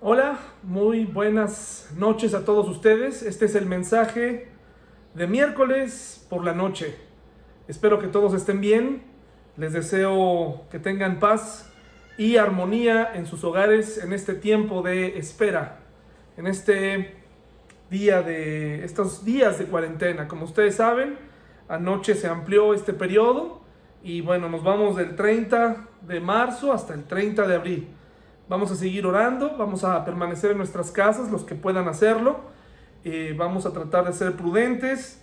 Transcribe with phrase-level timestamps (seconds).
[0.00, 3.24] Hola, muy buenas noches a todos ustedes.
[3.24, 4.46] Este es el mensaje
[5.14, 6.94] de miércoles por la noche.
[7.66, 9.02] Espero que todos estén bien.
[9.56, 11.72] Les deseo que tengan paz
[12.16, 15.80] y armonía en sus hogares en este tiempo de espera,
[16.36, 17.16] en este
[17.90, 20.28] día de estos días de cuarentena.
[20.28, 21.18] Como ustedes saben,
[21.68, 23.62] anoche se amplió este periodo
[24.04, 27.97] y bueno, nos vamos del 30 de marzo hasta el 30 de abril.
[28.48, 32.40] Vamos a seguir orando, vamos a permanecer en nuestras casas, los que puedan hacerlo.
[33.04, 35.22] Eh, vamos a tratar de ser prudentes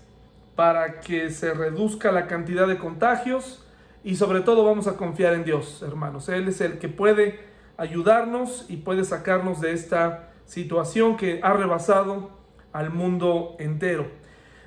[0.56, 3.66] para que se reduzca la cantidad de contagios
[4.04, 6.30] y sobre todo vamos a confiar en Dios, hermanos.
[6.30, 7.40] Él es el que puede
[7.78, 12.30] ayudarnos y puede sacarnos de esta situación que ha rebasado
[12.74, 14.06] al mundo entero.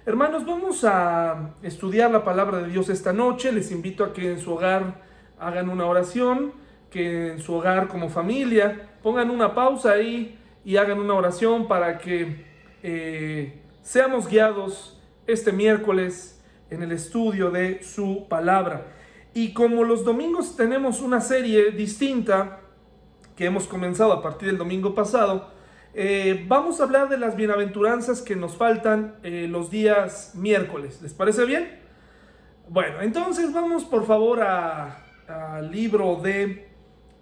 [0.04, 3.52] Hermanos, vamos a estudiar la palabra de Dios esta noche.
[3.52, 5.00] Les invito a que en su hogar
[5.38, 6.52] hagan una oración
[6.90, 11.98] que en su hogar como familia pongan una pausa ahí y hagan una oración para
[11.98, 12.44] que
[12.82, 18.86] eh, seamos guiados este miércoles en el estudio de su palabra.
[19.34, 22.60] Y como los domingos tenemos una serie distinta
[23.36, 25.50] que hemos comenzado a partir del domingo pasado,
[25.94, 31.00] eh, vamos a hablar de las bienaventuranzas que nos faltan eh, los días miércoles.
[31.02, 31.80] ¿Les parece bien?
[32.68, 36.67] Bueno, entonces vamos por favor al libro de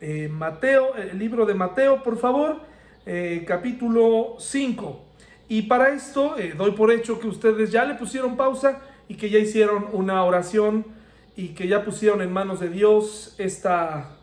[0.00, 2.60] eh, Mateo, el libro de Mateo, por favor,
[3.06, 5.00] eh, capítulo 5.
[5.48, 9.30] Y para esto eh, doy por hecho que ustedes ya le pusieron pausa y que
[9.30, 10.84] ya hicieron una oración
[11.34, 14.16] y que ya pusieron en manos de Dios esta,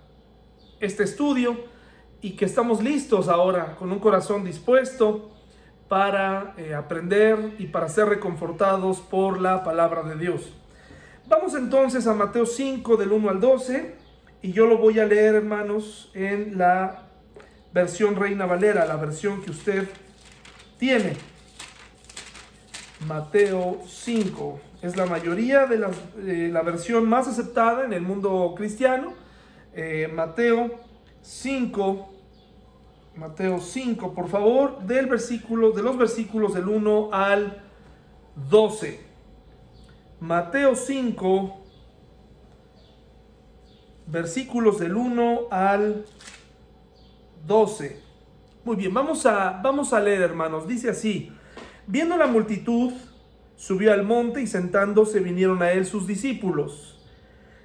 [0.80, 1.58] este estudio
[2.22, 5.32] y que estamos listos ahora con un corazón dispuesto
[5.88, 10.54] para aprender y para ser reconfortados por la palabra de Dios.
[11.28, 14.03] Vamos entonces a Mateo 5 del 1 al 12
[14.44, 17.08] y yo lo voy a leer, hermanos, en la
[17.74, 19.88] versión Reina Valera, la versión que usted
[20.78, 21.14] tiene.
[23.08, 24.60] Mateo 5.
[24.82, 29.14] Es la mayoría de la versión más aceptada en el mundo cristiano.
[29.74, 30.72] Eh, Mateo
[31.22, 32.10] 5.
[33.16, 37.64] Mateo 5, por favor, del versículo, de los versículos del 1 al
[38.50, 39.00] 12.
[40.20, 41.63] Mateo 5,
[44.14, 46.06] versículos del 1 al
[47.48, 48.00] 12.
[48.64, 50.68] Muy bien, vamos a, vamos a leer, hermanos.
[50.68, 51.32] Dice así,
[51.88, 52.94] viendo la multitud,
[53.56, 57.04] subió al monte y sentándose vinieron a él sus discípulos.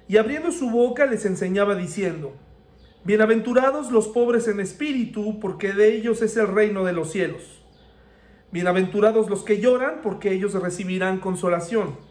[0.07, 2.33] Y abriendo su boca les enseñaba diciendo,
[3.03, 7.61] Bienaventurados los pobres en espíritu, porque de ellos es el reino de los cielos.
[8.51, 12.08] Bienaventurados los que lloran, porque ellos recibirán consolación.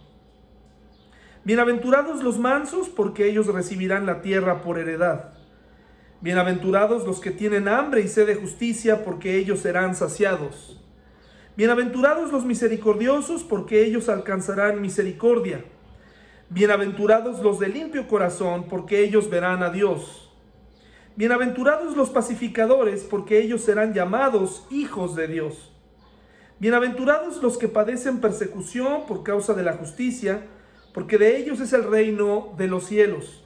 [1.49, 5.31] Bienaventurados los mansos, porque ellos recibirán la tierra por heredad.
[6.21, 10.79] Bienaventurados los que tienen hambre y sed de justicia, porque ellos serán saciados.
[11.57, 15.65] Bienaventurados los misericordiosos, porque ellos alcanzarán misericordia.
[16.51, 20.31] Bienaventurados los de limpio corazón, porque ellos verán a Dios.
[21.17, 25.73] Bienaventurados los pacificadores, porque ellos serán llamados hijos de Dios.
[26.59, 30.43] Bienaventurados los que padecen persecución por causa de la justicia,
[30.99, 33.45] porque de ellos es el reino de los cielos.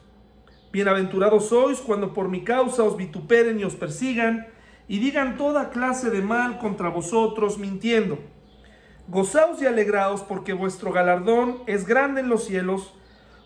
[0.72, 4.46] Bienaventurados sois cuando por mi causa os vituperen y os persigan,
[4.88, 8.18] y digan toda clase de mal contra vosotros, mintiendo.
[9.06, 12.94] Gozaos y alegraos, porque vuestro galardón es grande en los cielos,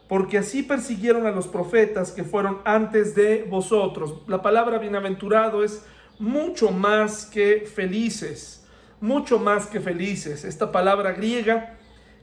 [0.08, 4.22] porque así persiguieron a los profetas que fueron antes de vosotros.
[4.28, 5.84] La palabra bienaventurado es
[6.20, 8.64] mucho más que felices,
[9.00, 10.44] mucho más que felices.
[10.44, 11.75] Esta palabra griega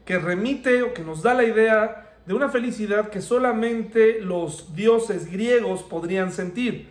[0.06, 5.32] que remite o que nos da la idea de una felicidad que solamente los dioses
[5.32, 6.90] griegos podrían sentir.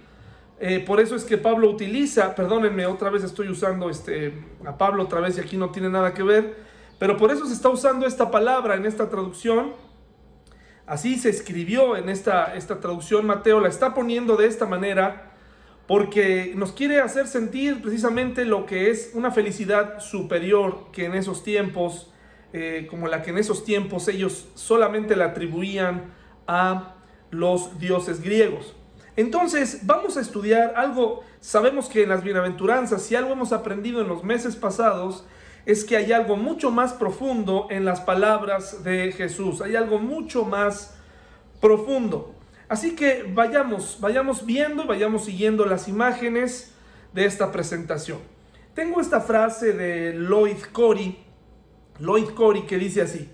[0.60, 4.32] Eh, por eso es que Pablo utiliza, perdónenme, otra vez estoy usando este,
[4.64, 6.54] a Pablo otra vez y aquí no tiene nada que ver,
[6.98, 9.72] pero por eso se está usando esta palabra en esta traducción.
[10.86, 15.32] Así se escribió en esta, esta traducción, Mateo la está poniendo de esta manera
[15.86, 21.42] porque nos quiere hacer sentir precisamente lo que es una felicidad superior que en esos
[21.42, 22.11] tiempos
[22.52, 26.12] eh, como la que en esos tiempos ellos solamente la atribuían
[26.46, 26.96] a
[27.30, 28.74] los dioses griegos.
[29.16, 34.08] Entonces, vamos a estudiar algo, sabemos que en las bienaventuranzas, si algo hemos aprendido en
[34.08, 35.26] los meses pasados,
[35.66, 40.44] es que hay algo mucho más profundo en las palabras de Jesús, hay algo mucho
[40.44, 40.94] más
[41.60, 42.34] profundo.
[42.68, 46.72] Así que vayamos, vayamos viendo, vayamos siguiendo las imágenes
[47.12, 48.18] de esta presentación.
[48.74, 51.22] Tengo esta frase de Lloyd Corey,
[51.98, 53.30] Lloyd Corey, que dice así,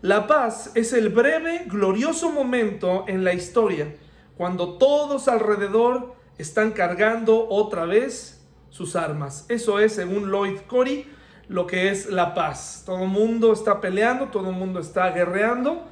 [0.00, 3.94] la paz es el breve, glorioso momento en la historia
[4.36, 9.46] cuando todos alrededor están cargando otra vez sus armas.
[9.48, 11.08] Eso es, según Lloyd Corey,
[11.48, 12.82] lo que es la paz.
[12.84, 15.86] Todo el mundo está peleando, todo el mundo está guerreando,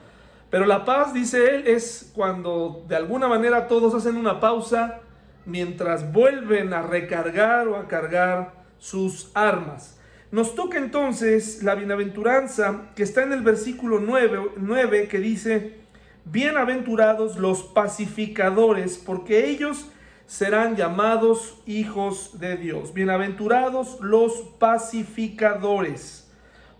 [0.50, 5.00] pero la paz, dice él, es cuando de alguna manera todos hacen una pausa
[5.44, 9.99] mientras vuelven a recargar o a cargar sus armas.
[10.32, 15.80] Nos toca entonces la bienaventuranza que está en el versículo 9, 9 que dice,
[16.24, 19.90] bienaventurados los pacificadores, porque ellos
[20.26, 22.94] serán llamados hijos de Dios.
[22.94, 26.30] Bienaventurados los pacificadores,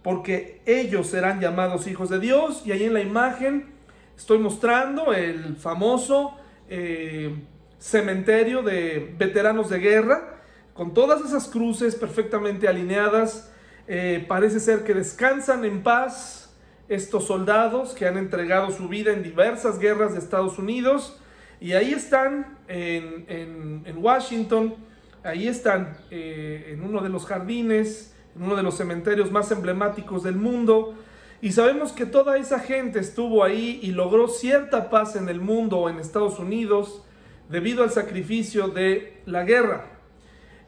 [0.03, 2.63] porque ellos serán llamados hijos de Dios.
[2.65, 3.71] Y ahí en la imagen
[4.17, 6.37] estoy mostrando el famoso
[6.69, 7.35] eh,
[7.81, 10.40] cementerio de veteranos de guerra,
[10.81, 13.53] con todas esas cruces perfectamente alineadas.
[13.87, 16.57] Eh, parece ser que descansan en paz
[16.89, 21.21] estos soldados que han entregado su vida en diversas guerras de Estados Unidos
[21.61, 24.75] y ahí están en, Washington,
[25.23, 30.23] ahí están eh, en uno de los jardines, en uno de los cementerios más emblemáticos
[30.23, 30.95] del mundo.
[31.43, 35.77] Y sabemos que toda esa gente estuvo ahí y logró cierta paz en el mundo
[35.77, 37.03] o en Estados Unidos
[37.51, 39.90] debido al sacrificio de la guerra.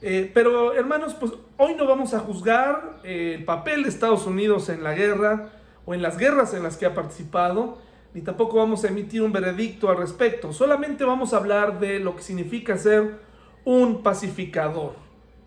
[0.03, 4.69] Eh, pero hermanos, pues hoy no vamos a juzgar eh, el papel de Estados Unidos
[4.69, 5.51] en la guerra
[5.87, 7.79] o en las guerras en las que ha participado
[8.15, 10.53] ni tampoco vamos a emitir un veredicto al respecto.
[10.53, 13.21] Solamente vamos a hablar de lo que significa ser
[13.65, 14.95] un pacificador.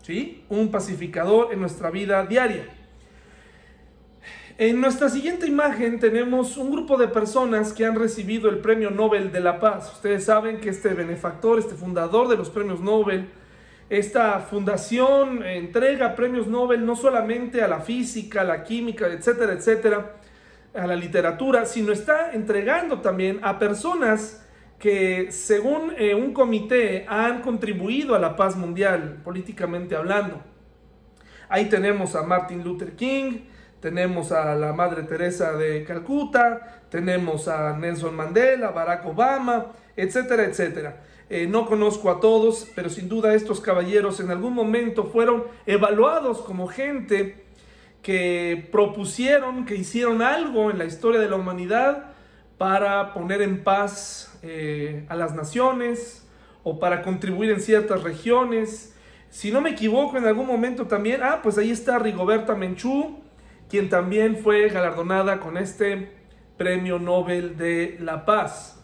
[0.02, 0.44] ¿Sí?
[0.48, 2.68] Un pacificador en nuestra vida diaria.
[4.58, 9.30] En nuestra siguiente imagen tenemos un grupo de personas que han recibido el Premio Nobel
[9.30, 9.92] de la Paz.
[9.92, 13.28] Ustedes saben que este benefactor, este fundador de los premios Nobel,
[13.88, 20.16] esta fundación entrega premios Nobel no solamente a la física, a la química, etcétera, etcétera,
[20.74, 24.44] a la literatura, sino está entregando también a personas
[24.78, 30.42] que según eh, un comité han contribuido a la paz mundial, políticamente hablando.
[31.48, 33.44] Ahí tenemos a Martin Luther King,
[33.80, 39.66] tenemos a la Madre Teresa de Calcuta, tenemos a Nelson Mandela, Barack Obama,
[39.96, 41.02] etcétera, etcétera.
[41.28, 46.40] Eh, no conozco a todos, pero sin duda estos caballeros en algún momento fueron evaluados
[46.40, 47.44] como gente
[48.00, 52.12] que propusieron, que hicieron algo en la historia de la humanidad
[52.58, 56.28] para poner en paz eh, a las naciones
[56.62, 58.94] o para contribuir en ciertas regiones.
[59.28, 63.18] Si no me equivoco, en algún momento también, ah, pues ahí está Rigoberta Menchú,
[63.68, 66.12] quien también fue galardonada con este
[66.56, 68.75] Premio Nobel de la Paz.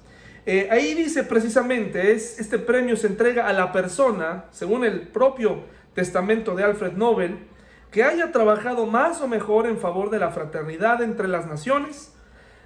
[0.45, 5.61] Eh, ahí dice precisamente, es, este premio se entrega a la persona, según el propio
[5.95, 7.47] testamento de Alfred Nobel,
[7.93, 12.13] que haya trabajado más o mejor en favor de la fraternidad entre las naciones,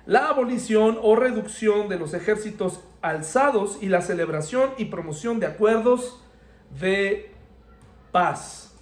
[0.07, 6.23] la abolición o reducción de los ejércitos alzados y la celebración y promoción de acuerdos
[6.81, 7.31] de
[8.13, 8.75] paz.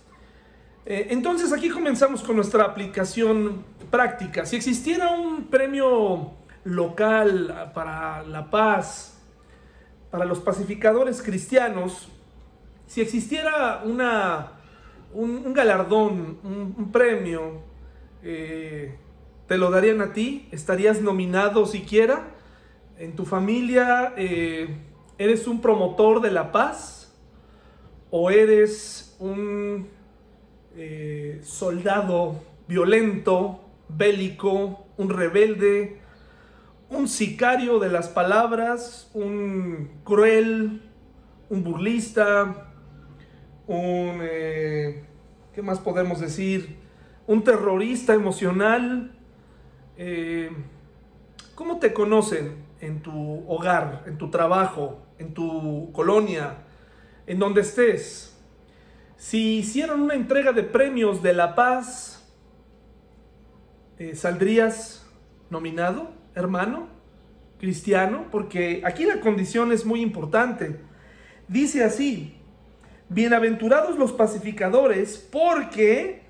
[0.87, 4.45] Eh, entonces aquí comenzamos con nuestra aplicación práctica.
[4.45, 6.33] Si existiera un premio
[6.65, 9.19] local para la paz,
[10.11, 12.09] para los pacificadores cristianos,
[12.87, 14.53] si existiera una
[15.13, 17.63] un, galardón, un, premio,
[18.23, 18.97] eh,
[19.47, 20.49] ¿te lo darían a ti?
[20.51, 22.35] ¿Estarías nominado siquiera?
[22.99, 24.69] ¿En tu familia eh,
[25.19, 27.15] eres un promotor de la paz?
[28.11, 29.89] ¿O eres un
[30.77, 36.01] eh, soldado violento, bélico, un rebelde,
[36.91, 40.83] un sicario de las palabras, un cruel,
[41.49, 42.71] un burlista,
[43.67, 45.05] un, eh,
[45.55, 46.77] ¿qué más podemos decir?
[47.27, 49.17] Un terrorista emocional.
[49.97, 50.51] Eh,
[51.55, 56.59] ¿Cómo te conocen en tu hogar, en tu trabajo, en tu colonia,
[57.27, 58.37] en donde estés?
[59.17, 62.29] Si hicieran una entrega de premios de la paz,
[63.99, 65.07] eh, ¿saldrías
[65.51, 66.89] nominado, hermano,
[67.59, 68.27] cristiano?
[68.31, 70.81] Porque aquí la condición es muy importante.
[71.49, 72.35] Dice así,
[73.11, 76.23] Bienaventurados los pacificadores, porque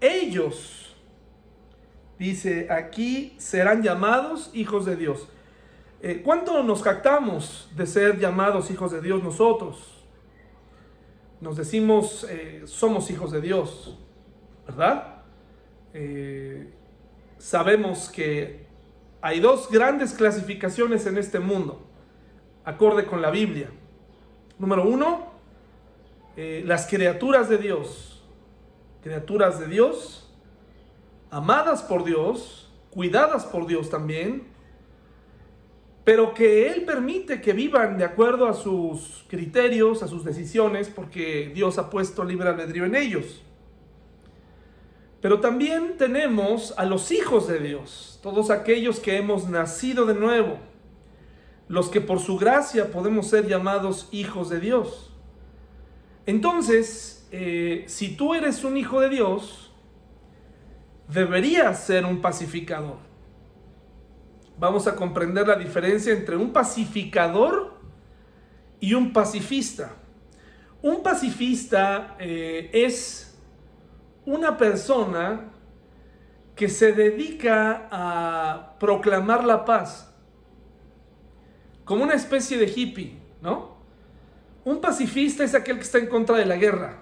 [0.00, 0.96] ellos,
[2.18, 5.28] dice aquí, serán llamados hijos de Dios.
[6.00, 10.02] Eh, ¿Cuánto nos jactamos de ser llamados hijos de Dios nosotros?
[11.40, 13.98] Nos decimos, eh, somos hijos de Dios,
[14.66, 15.22] ¿verdad?
[15.92, 16.72] Eh,
[17.36, 18.66] sabemos que
[19.22, 21.80] hay dos grandes clasificaciones en este mundo,
[22.64, 23.70] acorde con la Biblia.
[24.58, 25.32] Número uno,
[26.36, 28.24] eh, las criaturas de Dios,
[29.00, 30.28] criaturas de Dios,
[31.30, 34.48] amadas por Dios, cuidadas por Dios también,
[36.04, 41.52] pero que Él permite que vivan de acuerdo a sus criterios, a sus decisiones, porque
[41.54, 43.40] Dios ha puesto libre albedrío en ellos.
[45.22, 50.58] Pero también tenemos a los hijos de Dios, todos aquellos que hemos nacido de nuevo,
[51.68, 55.14] los que por su gracia podemos ser llamados hijos de Dios.
[56.26, 59.72] Entonces, eh, si tú eres un hijo de Dios,
[61.08, 62.98] deberías ser un pacificador.
[64.58, 67.74] Vamos a comprender la diferencia entre un pacificador
[68.80, 69.94] y un pacifista.
[70.82, 73.31] Un pacifista eh, es
[74.26, 75.52] una persona
[76.54, 80.12] que se dedica a proclamar la paz,
[81.84, 83.76] como una especie de hippie, ¿no?
[84.64, 86.98] Un pacifista es aquel que está en contra de la guerra.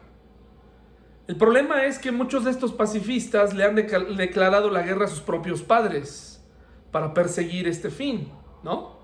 [1.26, 5.20] El problema es que muchos de estos pacifistas le han declarado la guerra a sus
[5.20, 6.42] propios padres
[6.90, 8.98] para perseguir este fin, ¿no?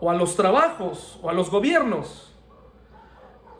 [0.00, 2.27] O a los trabajos, o a los gobiernos.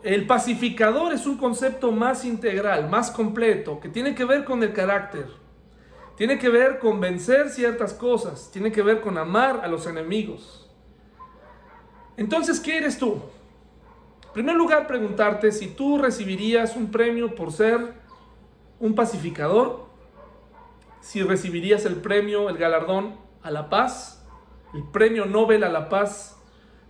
[0.01, 4.71] El pacificador es un concepto más integral, más completo, que tiene que ver con el
[4.71, 5.27] carácter.
[6.15, 8.49] Tiene que ver con vencer ciertas cosas.
[8.51, 10.69] Tiene que ver con amar a los enemigos.
[12.17, 13.21] Entonces, ¿qué eres tú?
[14.27, 17.93] En primer lugar, preguntarte si tú recibirías un premio por ser
[18.79, 19.87] un pacificador,
[21.01, 24.25] si recibirías el premio, el galardón a la paz,
[24.73, 26.37] el premio Nobel a la paz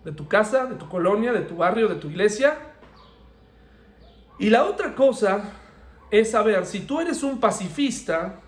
[0.04, 2.69] de tu casa, de tu colonia, de tu barrio, de tu iglesia,
[4.40, 5.52] y la otra cosa
[6.10, 8.40] es saber si tú eres un pacifista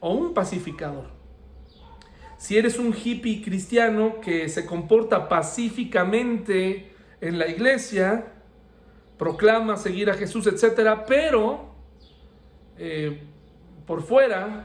[0.00, 1.06] o un pacificador.
[2.36, 8.26] Si eres un hippie cristiano que se comporta pacíficamente en la iglesia,
[9.16, 11.74] proclama seguir a Jesús, etc., pero
[12.76, 13.22] eh,
[13.86, 14.64] por fuera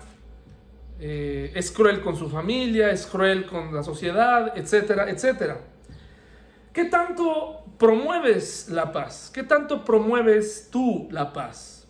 [0.99, 5.61] eh, es cruel con su familia, es cruel con la sociedad, etcétera, etcétera.
[6.73, 9.29] ¿Qué tanto promueves la paz?
[9.33, 11.85] ¿Qué tanto promueves tú la paz?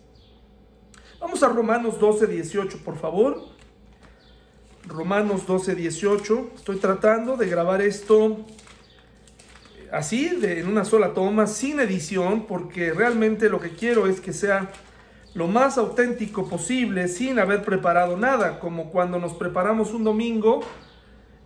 [1.20, 3.40] Vamos a Romanos 12, 18, por favor.
[4.88, 6.50] Romanos 12, 18.
[6.56, 8.44] Estoy tratando de grabar esto
[9.92, 14.32] así, de, en una sola toma, sin edición, porque realmente lo que quiero es que
[14.32, 14.72] sea
[15.34, 20.60] lo más auténtico posible, sin haber preparado nada, como cuando nos preparamos un domingo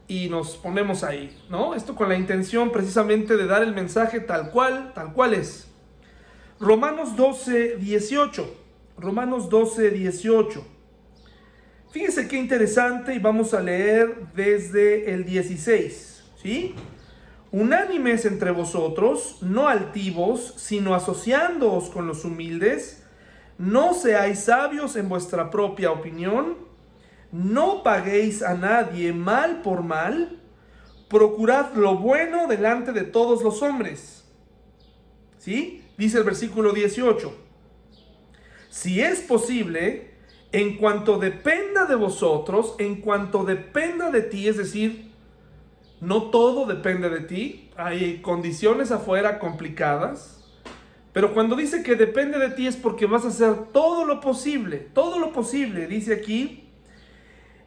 [0.09, 1.75] y nos ponemos ahí, ¿no?
[1.75, 5.69] Esto con la intención precisamente de dar el mensaje tal cual, tal cual es.
[6.61, 8.57] Romanos 12, 18.
[8.99, 10.65] Romanos 12, 18.
[11.91, 16.75] Fíjense qué interesante y vamos a leer desde el 16, ¿sí?
[17.53, 23.07] Unánimes entre vosotros, no altivos, sino asociándoos con los humildes,
[23.57, 26.66] no seáis sabios en vuestra propia opinión,
[27.37, 30.41] no paguéis a nadie mal por mal,
[31.09, 34.25] procurad lo bueno delante de todos los hombres.
[35.39, 35.85] ¿Sí?
[35.99, 37.33] Dice el versículo 18.
[38.71, 40.15] Si es posible,
[40.53, 45.13] en cuanto dependa de vosotros, en cuanto dependa de ti, es decir,
[46.01, 50.45] no todo depende de ti, hay condiciones afuera complicadas,
[51.13, 54.79] pero cuando dice que depende de ti es porque vas a hacer todo lo posible,
[54.93, 56.66] todo lo posible, dice aquí,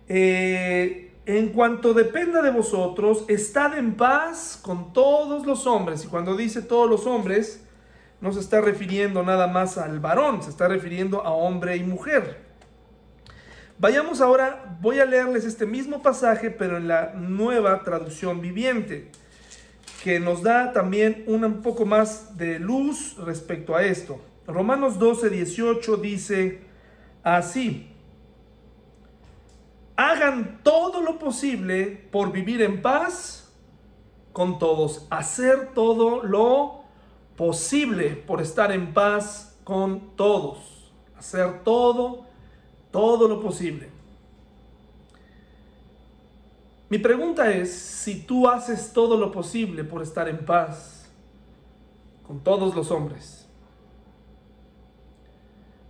[0.10, 6.04] eh, en cuanto dependa de vosotros, estad en paz con todos los hombres.
[6.04, 7.64] Y cuando dice todos los hombres,
[8.20, 12.50] no se está refiriendo nada más al varón, se está refiriendo a hombre y mujer.
[13.78, 19.12] Vayamos ahora, voy a leerles este mismo pasaje, pero en la nueva traducción viviente,
[20.04, 24.20] que nos da también un poco más de luz respecto a esto.
[24.48, 26.62] Romanos 12, 18 dice
[27.22, 27.94] así
[30.00, 33.54] hagan todo lo posible por vivir en paz
[34.32, 36.84] con todos, hacer todo lo
[37.36, 42.24] posible por estar en paz con todos, hacer todo,
[42.92, 43.90] todo lo posible.
[46.88, 51.12] Mi pregunta es, si tú haces todo lo posible por estar en paz
[52.26, 53.50] con todos los hombres,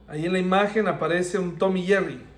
[0.07, 2.28] ahí en la imagen aparece un Tommy Jerry,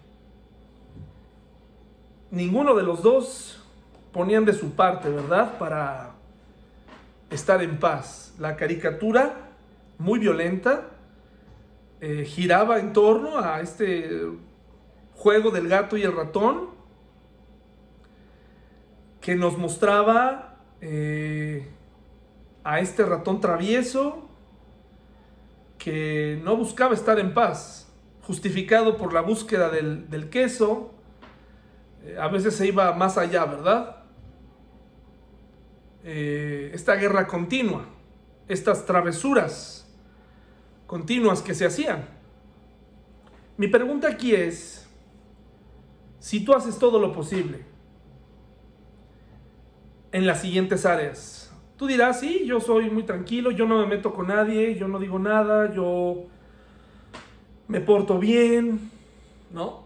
[2.32, 3.62] ninguno de los dos
[4.12, 5.58] ponían de su parte, ¿verdad?
[5.60, 6.16] Para
[7.30, 8.34] estar en paz.
[8.40, 9.52] La caricatura,
[9.98, 10.90] muy violenta,
[12.00, 14.28] eh, giraba en torno a este
[15.16, 16.72] juego del gato y el ratón,
[19.20, 21.68] que nos mostraba eh,
[22.64, 24.28] a este ratón travieso
[25.78, 27.92] que no buscaba estar en paz,
[28.24, 30.94] justificado por la búsqueda del, del queso,
[32.20, 34.02] a veces se iba más allá, ¿verdad?
[36.04, 37.86] eh, esta guerra continua,
[38.48, 39.88] estas travesuras
[40.88, 42.06] continuas que se hacían.
[43.58, 44.90] Mi pregunta aquí es,
[46.20, 47.66] si tú haces todo lo posible
[50.12, 54.14] en las siguientes áreas, tú dirás, sí, yo soy muy tranquilo, yo no me meto
[54.14, 56.26] con nadie, yo no digo nada, yo
[57.68, 58.92] me porto bien,
[59.52, 59.84] ¿no?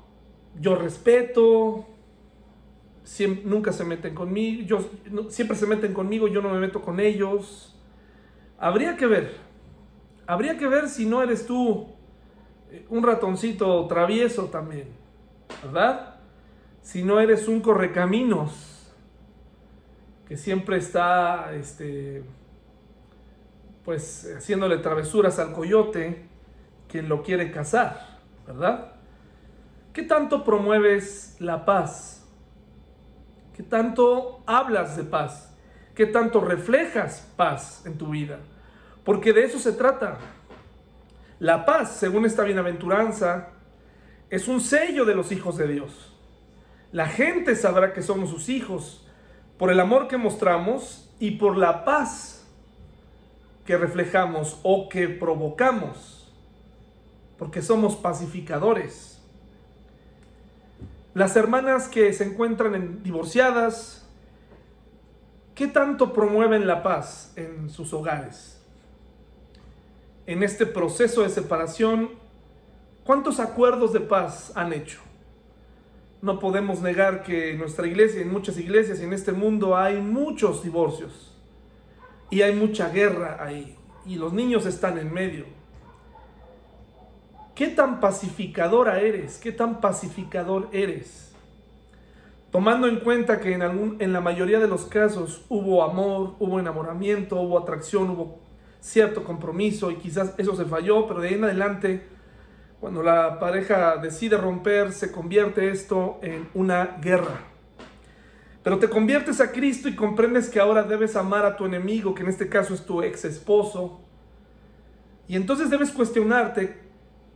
[0.60, 1.86] Yo respeto,
[3.44, 7.76] nunca se meten conmigo, yo, siempre se meten conmigo, yo no me meto con ellos.
[8.58, 9.38] Habría que ver,
[10.26, 11.88] habría que ver si no eres tú
[12.72, 14.88] eh, un ratoncito travieso también,
[15.64, 16.16] ¿verdad?
[16.82, 18.94] Si no eres un correcaminos
[20.28, 22.24] que siempre está, este,
[23.84, 26.26] pues, haciéndole travesuras al coyote,
[26.88, 28.94] quien lo quiere cazar, ¿verdad?
[29.94, 32.15] ¿Qué tanto promueves la paz?
[33.56, 35.56] ¿Qué tanto hablas de paz?
[35.96, 38.40] ¿Qué tanto reflejas paz en tu vida?
[39.06, 40.18] Porque de eso se trata.
[41.40, 43.52] La paz, según esta bienaventuranza,
[44.30, 46.14] es un sello de los hijos de Dios.
[46.92, 49.08] La gente sabrá que somos sus hijos
[49.58, 52.46] por el amor que mostramos y por la paz
[53.66, 56.30] que reflejamos o que provocamos,
[57.38, 59.15] porque somos pacificadores.
[61.16, 64.06] Las hermanas que se encuentran divorciadas,
[65.56, 68.62] ¿qué tanto promueven la paz en sus hogares?
[70.26, 72.10] En este proceso de separación,
[73.06, 75.00] ¿cuántos acuerdos de paz han hecho?
[76.22, 80.02] No podemos negar que en nuestra iglesia, en muchas iglesias y en este mundo hay
[80.02, 81.34] muchos divorcios
[82.30, 85.46] y hay mucha guerra ahí y los niños están en medio.
[87.56, 89.38] ¿Qué tan pacificadora eres?
[89.38, 91.32] ¿Qué tan pacificador eres?
[92.52, 96.60] Tomando en cuenta que en, algún, en la mayoría de los casos hubo amor, hubo
[96.60, 98.40] enamoramiento, hubo atracción, hubo
[98.82, 102.06] cierto compromiso y quizás eso se falló, pero de ahí en adelante,
[102.82, 107.40] cuando la pareja decide romper, se convierte esto en una guerra.
[108.64, 112.24] Pero te conviertes a Cristo y comprendes que ahora debes amar a tu enemigo, que
[112.24, 114.02] en este caso es tu ex esposo.
[115.28, 116.85] Y entonces debes cuestionarte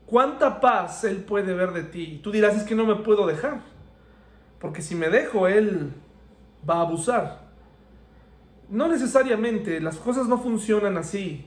[0.10, 2.19] cuánta paz Él puede ver de ti.
[2.24, 3.62] Tú dirás, es que no me puedo dejar,
[4.60, 5.93] porque si me dejo, Él
[6.67, 7.50] va a abusar.
[8.69, 11.45] No necesariamente, las cosas no funcionan así.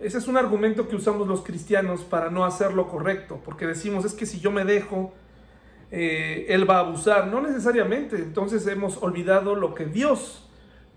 [0.00, 4.04] Ese es un argumento que usamos los cristianos para no hacer lo correcto, porque decimos,
[4.04, 5.12] es que si yo me dejo,
[5.92, 7.28] eh, Él va a abusar.
[7.28, 10.50] No necesariamente, entonces hemos olvidado lo que Dios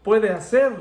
[0.03, 0.71] puede hacer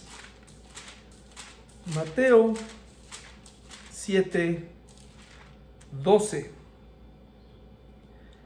[1.95, 2.53] Mateo
[3.91, 4.63] 7,
[6.03, 6.51] 12.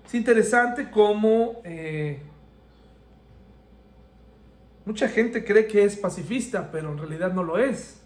[0.05, 2.21] Es interesante cómo eh,
[4.85, 8.01] mucha gente cree que es pacifista, pero en realidad no lo es.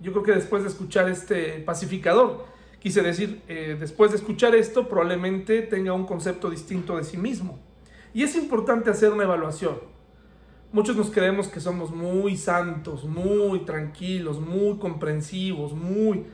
[0.00, 2.44] Yo creo que después de escuchar este pacificador,
[2.78, 7.58] quise decir, eh, después de escuchar esto, probablemente tenga un concepto distinto de sí mismo.
[8.14, 9.97] Y es importante hacer una evaluación.
[10.70, 16.26] Muchos nos creemos que somos muy santos, muy tranquilos, muy comprensivos, muy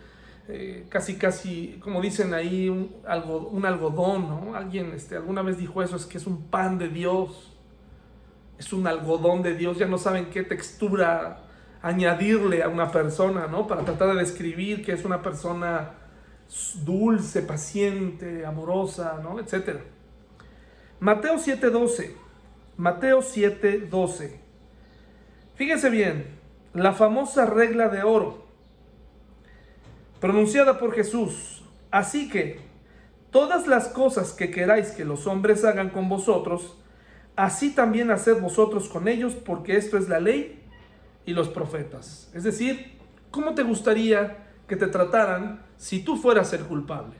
[0.48, 4.54] eh, casi casi, como dicen ahí, un, algo, un algodón, ¿no?
[4.56, 7.56] Alguien este, alguna vez dijo eso, es que es un pan de Dios,
[8.58, 11.44] es un algodón de Dios, ya no saben qué textura
[11.80, 13.66] añadirle a una persona, ¿no?
[13.66, 15.92] Para tratar de describir que es una persona
[16.84, 19.38] dulce, paciente, amorosa, ¿no?
[19.38, 19.80] Etcétera.
[21.00, 22.23] Mateo 7:12.
[22.76, 24.40] Mateo 7, 12.
[25.54, 26.26] Fíjense bien,
[26.72, 28.46] la famosa regla de oro,
[30.20, 31.62] pronunciada por Jesús.
[31.92, 32.60] Así que,
[33.30, 36.76] todas las cosas que queráis que los hombres hagan con vosotros,
[37.36, 40.60] así también haced vosotros con ellos, porque esto es la ley
[41.24, 42.28] y los profetas.
[42.34, 42.98] Es decir,
[43.30, 47.14] ¿cómo te gustaría que te trataran si tú fueras el culpable?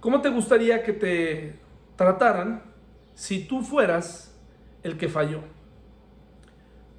[0.00, 1.58] ¿Cómo te gustaría que te
[1.96, 2.73] trataran
[3.14, 4.38] si tú fueras
[4.82, 5.40] el que falló?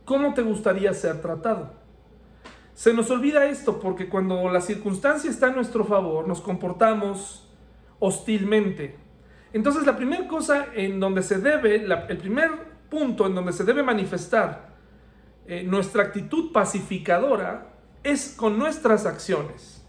[0.05, 1.73] ¿Cómo te gustaría ser tratado?
[2.73, 7.49] Se nos olvida esto porque cuando la circunstancia está a nuestro favor nos comportamos
[7.99, 8.97] hostilmente.
[9.53, 12.51] Entonces la primera cosa en donde se debe, el primer
[12.89, 14.75] punto en donde se debe manifestar
[15.47, 17.73] eh, nuestra actitud pacificadora
[18.03, 19.85] es con nuestras acciones,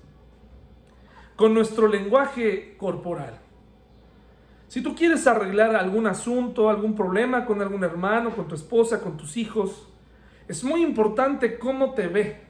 [1.35, 3.41] con nuestro lenguaje corporal.
[4.69, 9.17] Si tú quieres arreglar algún asunto, algún problema con algún hermano, con tu esposa, con
[9.17, 9.87] tus hijos,
[10.49, 12.41] es muy importante cómo te ve.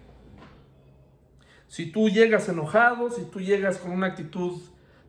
[1.68, 4.60] Si tú llegas enojado, si tú llegas con una actitud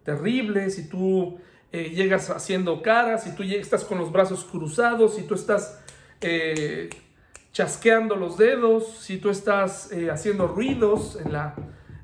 [0.04, 1.38] terrible, si tú
[1.72, 5.80] eh, llegas haciendo caras, si tú estás con los brazos cruzados, si tú estás
[6.22, 6.90] eh,
[7.52, 11.56] chasqueando los dedos, si tú estás eh, haciendo ruidos en, la,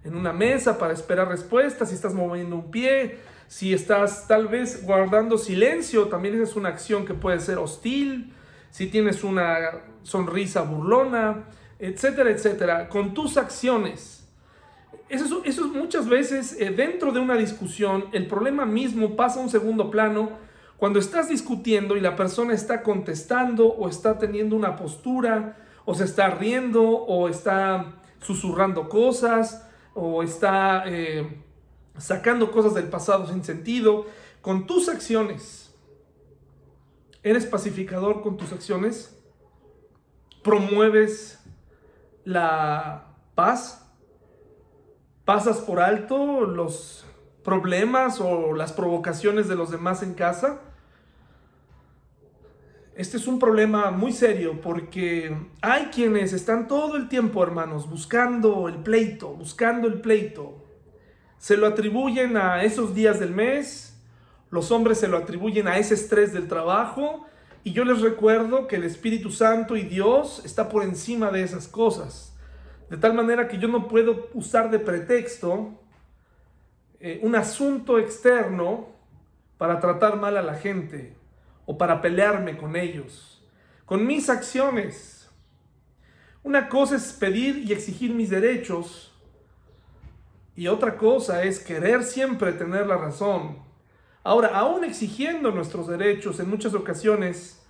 [0.03, 4.85] en una mesa para esperar respuestas, si estás moviendo un pie, si estás tal vez
[4.85, 8.33] guardando silencio, también esa es una acción que puede ser hostil,
[8.69, 9.57] si tienes una
[10.01, 11.45] sonrisa burlona,
[11.79, 14.27] etcétera, etcétera, con tus acciones.
[15.09, 19.49] Eso, eso muchas veces eh, dentro de una discusión, el problema mismo pasa a un
[19.49, 20.31] segundo plano
[20.77, 26.05] cuando estás discutiendo y la persona está contestando o está teniendo una postura o se
[26.05, 31.42] está riendo o está susurrando cosas o está eh,
[31.97, 34.05] sacando cosas del pasado sin sentido.
[34.41, 35.73] Con tus acciones,
[37.23, 39.17] eres pacificador con tus acciones,
[40.43, 41.39] promueves
[42.25, 43.89] la paz,
[45.25, 47.05] pasas por alto los
[47.43, 50.61] problemas o las provocaciones de los demás en casa.
[52.95, 58.67] Este es un problema muy serio porque hay quienes están todo el tiempo, hermanos, buscando
[58.67, 60.62] el pleito, buscando el pleito.
[61.43, 64.01] Se lo atribuyen a esos días del mes,
[64.49, 67.25] los hombres se lo atribuyen a ese estrés del trabajo
[67.65, 71.67] y yo les recuerdo que el Espíritu Santo y Dios está por encima de esas
[71.67, 72.33] cosas.
[72.89, 75.77] De tal manera que yo no puedo usar de pretexto
[77.01, 78.87] eh, un asunto externo
[79.57, 81.13] para tratar mal a la gente
[81.65, 83.43] o para pelearme con ellos.
[83.83, 85.29] Con mis acciones.
[86.41, 89.12] Una cosa es pedir y exigir mis derechos
[90.55, 93.57] y otra cosa es querer siempre tener la razón.
[94.23, 97.61] Ahora, aún exigiendo nuestros derechos en muchas ocasiones,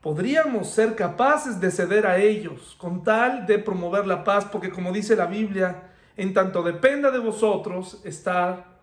[0.00, 4.92] podríamos ser capaces de ceder a ellos con tal de promover la paz, porque como
[4.92, 8.78] dice la Biblia, en tanto dependa de vosotros, estar,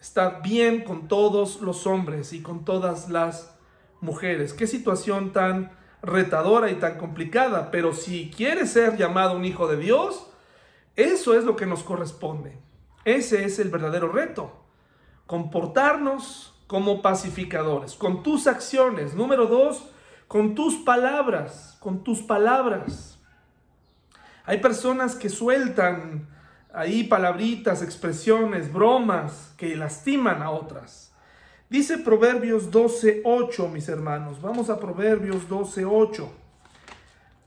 [0.00, 3.56] estar bien con todos los hombres y con todas las
[4.00, 4.52] mujeres.
[4.52, 9.78] Qué situación tan retadora y tan complicada, pero si quieres ser llamado un hijo de
[9.78, 10.26] Dios,
[10.96, 12.63] eso es lo que nos corresponde.
[13.04, 14.52] Ese es el verdadero reto.
[15.26, 19.14] Comportarnos como pacificadores, con tus acciones.
[19.14, 19.90] Número dos,
[20.28, 23.18] con tus palabras, con tus palabras.
[24.44, 26.28] Hay personas que sueltan
[26.72, 31.12] ahí palabritas, expresiones, bromas que lastiman a otras.
[31.70, 34.40] Dice Proverbios 12:8, mis hermanos.
[34.40, 36.28] Vamos a Proverbios 12:8.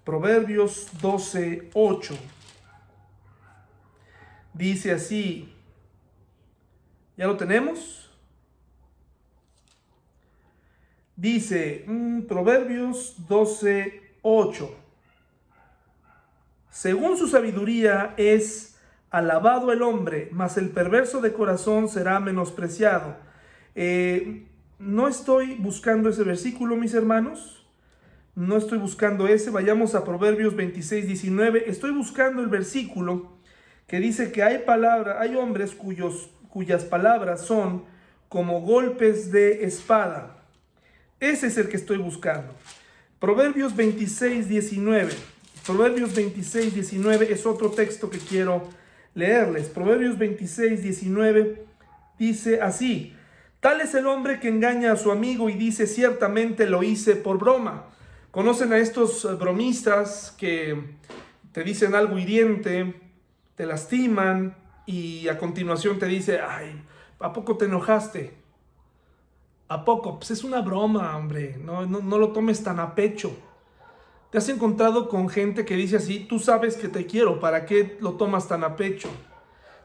[0.03, 2.15] Proverbios 12:8.
[4.57, 5.53] Dice así.
[7.15, 8.09] ¿Ya lo tenemos?
[11.15, 14.75] Dice mm, Proverbios 12, 8.
[16.71, 23.15] Según su sabiduría es alabado el hombre, mas el perverso de corazón será menospreciado.
[23.75, 24.47] Eh,
[24.79, 27.67] no estoy buscando ese versículo, mis hermanos.
[28.35, 29.49] No estoy buscando ese.
[29.49, 31.69] Vayamos a Proverbios 26, 19.
[31.69, 33.36] Estoy buscando el versículo
[33.87, 37.85] que dice que hay palabras, hay hombres cuyos, cuyas palabras son
[38.29, 40.37] como golpes de espada
[41.19, 42.53] ese es el que estoy buscando.
[43.19, 45.11] Proverbios 26, 19.
[45.65, 48.69] Proverbios 26, 19 es otro texto que quiero
[49.15, 49.67] leerles.
[49.67, 51.65] Proverbios 26, 19
[52.19, 53.15] dice así.
[53.59, 57.39] Tal es el hombre que engaña a su amigo y dice ciertamente lo hice por
[57.39, 57.87] broma.
[58.29, 60.79] ¿Conocen a estos bromistas que
[61.51, 62.93] te dicen algo hiriente,
[63.57, 66.79] te lastiman y a continuación te dice, ay,
[67.19, 68.37] ¿a poco te enojaste?
[69.67, 70.19] ¿A poco?
[70.19, 71.57] Pues es una broma, hombre.
[71.61, 73.35] No, no, lo tomes tan a pecho.
[74.29, 77.97] ¿Te has encontrado con gente que dice así, tú sabes que te quiero, ¿para qué
[77.99, 79.09] lo tomas tan a pecho?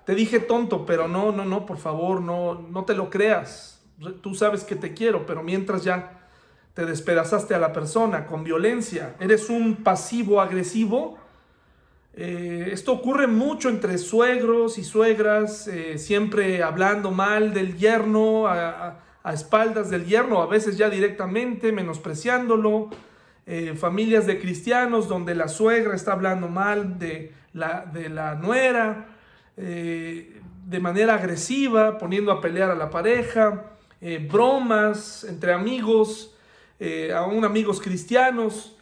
[0.04, 3.82] Te dije tonto, pero no, no, no, por favor, no, no te lo creas.
[4.20, 6.28] Tú sabes que te quiero, pero mientras ya
[6.74, 11.21] te despedazaste a la persona con violencia, eres un pasivo agresivo.
[12.14, 18.98] Eh, esto ocurre mucho entre suegros y suegras, eh, siempre hablando mal del yerno, a,
[19.32, 22.90] espaldas del yerno, a veces ya directamente menospreciándolo.
[23.44, 29.08] Eh, familias de cristianos donde la suegra está hablando mal de la, de la nuera,
[29.56, 33.72] de manera agresiva, poniendo a pelear a la pareja.
[34.30, 36.34] bromas entre amigos,
[37.14, 38.76] aún amigos cristianos,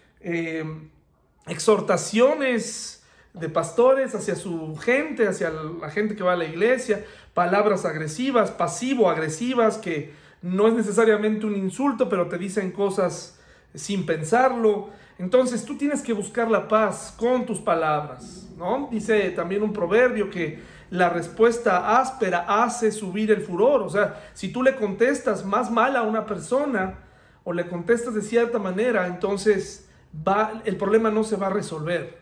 [1.47, 3.00] exhortaciones
[3.33, 8.51] de pastores hacia su gente, hacia la gente que va a la iglesia, palabras agresivas,
[8.51, 10.13] pasivo-agresivas, que
[10.43, 13.39] no es necesariamente un insulto, pero te dicen cosas
[13.75, 14.91] sin pensarlo.
[15.19, 18.89] Entonces tú tienes que buscar la paz con tus palabras, ¿no?
[18.91, 23.83] Dice también un proverbio que la respuesta áspera hace subir el furor.
[23.83, 26.99] O sea, si tú le contestas más mal a una persona
[27.45, 29.89] o le contestas de cierta manera, entonces
[30.27, 32.20] va, el problema no se va a resolver.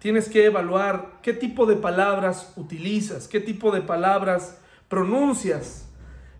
[0.00, 4.58] Tienes que evaluar qué tipo de palabras utilizas, qué tipo de palabras
[4.88, 5.88] pronuncias.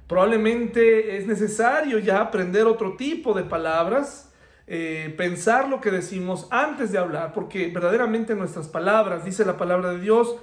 [0.06, 4.32] Probablemente es necesario ya aprender otro tipo de palabras,
[4.66, 9.90] eh, pensar lo que decimos antes de hablar, porque verdaderamente nuestras palabras, dice la palabra
[9.90, 10.36] de Dios,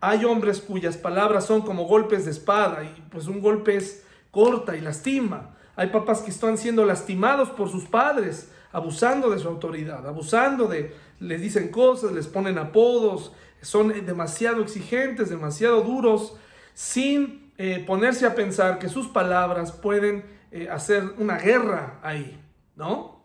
[0.00, 4.76] hay hombres cuyas palabras son como golpes de espada y pues un golpe es corta
[4.76, 5.54] y lastima.
[5.76, 10.94] Hay papás que están siendo lastimados por sus padres, abusando de su autoridad, abusando de,
[11.20, 16.36] les dicen cosas, les ponen apodos, son demasiado exigentes, demasiado duros,
[16.74, 22.40] sin eh, ponerse a pensar que sus palabras pueden eh, hacer una guerra ahí,
[22.74, 23.22] ¿no?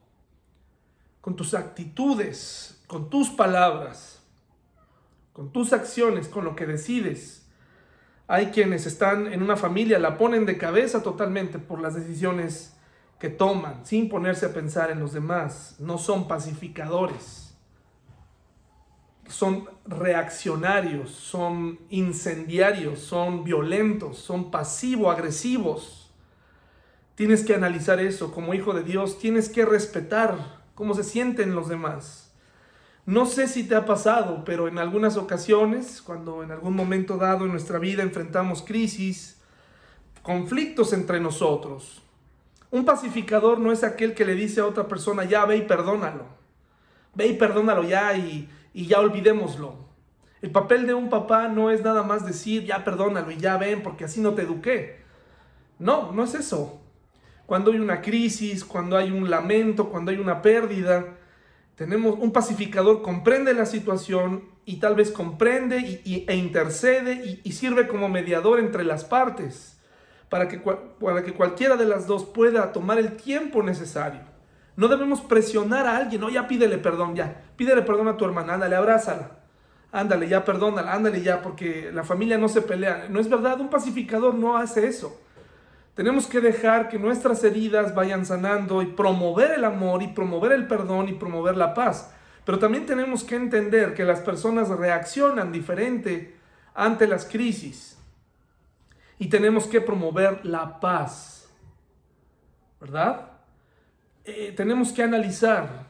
[1.21, 4.17] Con tus actitudes, con tus palabras
[5.37, 7.45] con tus acciones, con lo que decides.
[8.27, 12.75] Hay quienes están en una familia, la ponen de cabeza totalmente por las decisiones
[13.19, 15.75] que toman, sin ponerse a pensar en los demás.
[15.79, 17.55] No son pacificadores.
[19.27, 26.13] Son reaccionarios, son incendiarios, son violentos, son pasivo-agresivos.
[27.15, 31.67] Tienes que analizar eso como hijo de Dios, tienes que respetar cómo se sienten los
[31.67, 32.27] demás
[33.07, 37.45] no sé si te ha pasado, pero en algunas ocasiones, cuando en algún momento dado
[37.45, 39.39] en nuestra vida enfrentamos crisis,
[40.21, 42.03] conflictos entre nosotros,
[42.71, 46.25] un pacificador no es aquel que le dice a otra persona, ya ve y perdónalo,
[47.13, 49.87] ve y perdónalo ya y, y ya olvidémoslo.
[50.41, 53.81] El papel de un papá no es nada más decir, ya perdónalo y ya ven,
[53.81, 55.01] porque así no te eduqué.
[55.79, 56.81] No, no es eso.
[57.45, 61.17] Cuando hay una crisis, cuando hay un lamento, cuando hay una pérdida,
[61.75, 67.87] tenemos un pacificador, comprende la situación y tal vez comprende y, e intercede y, sirve
[67.87, 69.76] como mediador entre las partes
[70.29, 74.21] para que, para que cualquiera de las dos pueda tomar el tiempo necesario.
[74.75, 78.53] No debemos presionar a alguien, no, ya pídele perdón, ya, pídele perdón a tu hermana,
[78.53, 79.31] ándale, abrázala,
[79.91, 83.07] ándale, ya perdónala, ándale ya, porque la familia no se pelea.
[83.09, 85.19] No es verdad, un pacificador no hace eso.
[85.95, 90.67] Tenemos que dejar que nuestras heridas vayan sanando y promover el amor y promover el
[90.67, 92.11] perdón y promover la paz.
[92.45, 96.37] Pero también tenemos que entender que las personas reaccionan diferente
[96.75, 97.96] ante las crisis.
[99.19, 101.49] Y tenemos que promover la paz.
[102.79, 103.31] ¿Verdad?
[104.23, 105.87] Eh, tenemos que analizar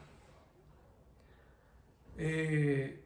[2.17, 3.03] eh,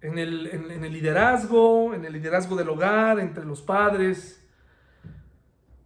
[0.00, 4.42] en, el, en el liderazgo, en el liderazgo del hogar, entre los padres,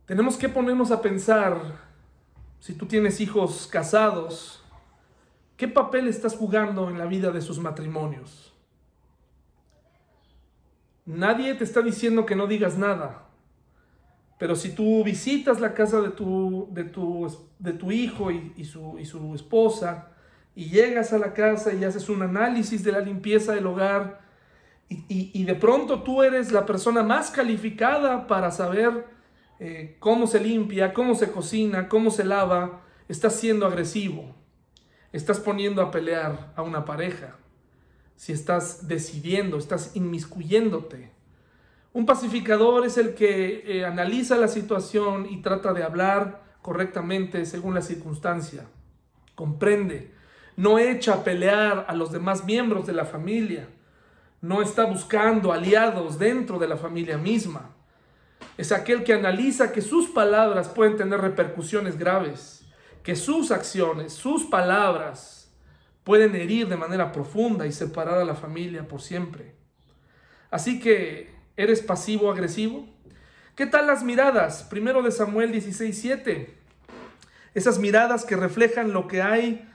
[0.07, 1.61] tenemos que ponernos a pensar,
[2.61, 4.65] si tú tienes hijos casados,
[5.57, 8.56] ¿qué papel estás jugando en la vida de sus matrimonios?
[11.07, 13.27] Nadie te está diciendo que no digas nada.
[14.39, 17.27] Pero si tú visitas la casa de tu, de tu,
[17.59, 20.09] de tu hijo y, su, y su esposa,
[20.55, 24.21] y llegas a la casa y haces un análisis de la limpieza del hogar,
[24.89, 29.07] y, y, de pronto tú eres la persona más calificada para saber
[29.59, 34.35] eh, cómo se limpia, cómo se cocina, cómo se lava, estás siendo agresivo.
[35.13, 37.37] Estás poniendo a pelear a una pareja.
[38.17, 41.13] Si estás decidiendo, estás inmiscuyéndote.
[41.93, 47.75] Un pacificador es el que eh, analiza la situación y trata de hablar correctamente según
[47.75, 48.67] la circunstancia.
[49.35, 50.13] Comprende.
[50.57, 53.69] No echa a pelear a los demás miembros de la familia.
[54.41, 57.77] No está buscando aliados dentro de la familia misma
[58.57, 62.65] es aquel que analiza que sus palabras pueden tener repercusiones graves,
[63.03, 65.46] que sus acciones, sus palabras
[66.07, 69.57] pueden herir de manera profunda y separar a la familia por siempre.
[70.53, 72.87] Así que, ¿eres pasivo-agresivo?
[73.57, 74.63] ¿Qué tal las miradas?
[74.63, 76.55] Primero de Samuel 16:7.
[77.55, 79.69] Esas miradas que reflejan lo que hay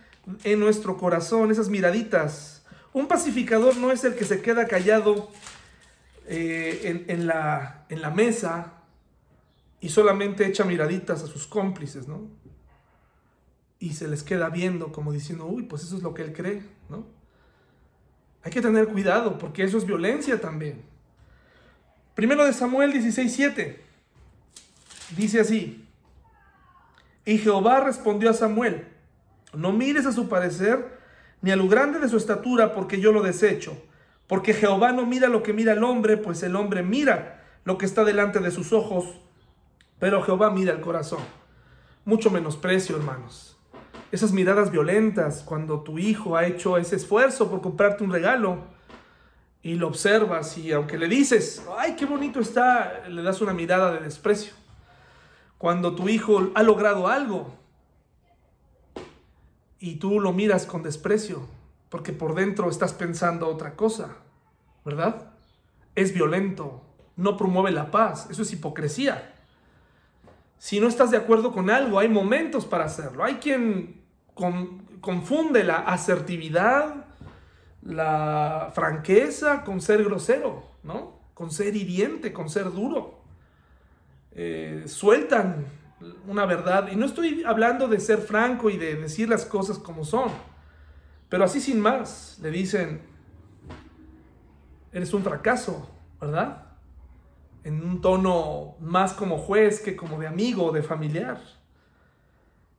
[0.46, 2.66] en nuestro corazón, esas miraditas.
[2.94, 5.30] Un pacificador no es el que se queda callado
[6.28, 8.76] eh, en, la, en la mesa
[9.82, 12.30] y solamente echa miraditas a sus cómplices, ¿no?
[13.82, 16.62] Y se les queda viendo como diciendo, uy, pues eso es lo que él cree,
[16.88, 17.04] ¿no?
[18.44, 20.84] Hay que tener cuidado porque eso es violencia también.
[22.16, 23.78] Primero de Samuel 16:7
[25.18, 25.88] dice así:
[27.26, 28.88] Y Jehová respondió a Samuel,
[29.54, 31.00] no mires a su parecer,
[31.42, 33.76] ni a lo grande de su estatura, porque yo lo desecho.
[34.28, 37.86] Porque Jehová no mira lo que mira el hombre, pues el hombre mira lo que
[37.86, 39.06] está delante de sus ojos,
[40.00, 41.24] pero Jehová mira el corazón.
[42.06, 43.51] Mucho menosprecio, hermanos.
[44.12, 48.60] Esas miradas violentas cuando tu hijo ha hecho ese esfuerzo por comprarte un regalo
[49.64, 53.94] y lo observas y aunque le dices, ay, qué bonito está, le das una mirada
[53.94, 54.54] de desprecio.
[55.58, 57.54] Cuando tu hijo ha logrado algo
[59.80, 61.48] y tú lo miras con desprecio,
[61.90, 64.18] porque por dentro estás pensando otra cosa,
[64.84, 65.32] ¿verdad?
[65.96, 66.82] Es violento,
[67.16, 69.36] no promueve la paz, eso es hipocresía.
[70.58, 73.24] Si no estás de acuerdo con algo, hay momentos para hacerlo.
[73.24, 74.01] Hay quien
[74.34, 77.06] confunde la asertividad,
[77.82, 81.20] la franqueza con ser grosero, ¿no?
[81.34, 83.22] Con ser hiriente, con ser duro.
[84.34, 85.66] Eh, sueltan
[86.28, 86.90] una verdad.
[86.92, 90.32] Y no estoy hablando de ser franco y de decir las cosas como son.
[91.30, 93.02] Pero así sin más, le dicen,
[94.92, 95.90] eres un fracaso,
[96.20, 96.66] ¿verdad?
[97.64, 101.40] En un tono más como juez que como de amigo o de familiar.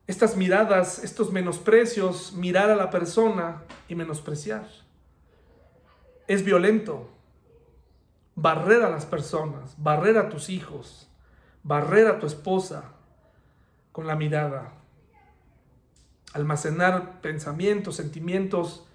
[0.07, 4.69] Estas miradas, estos menosprecios, mirar a la persona y menospreciar.
[6.27, 7.09] Es violento.
[8.35, 11.09] Barrer a las personas, barrer a tus hijos,
[11.63, 12.93] barrer a tu esposa
[13.93, 14.73] con la mirada.
[16.33, 18.87] Almacenar pensamientos, sentimientos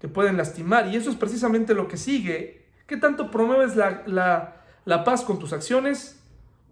[0.00, 0.88] que pueden lastimar.
[0.88, 2.66] Y eso es precisamente lo que sigue.
[2.86, 6.20] ¿Qué tanto promueves la, la paz con tus acciones,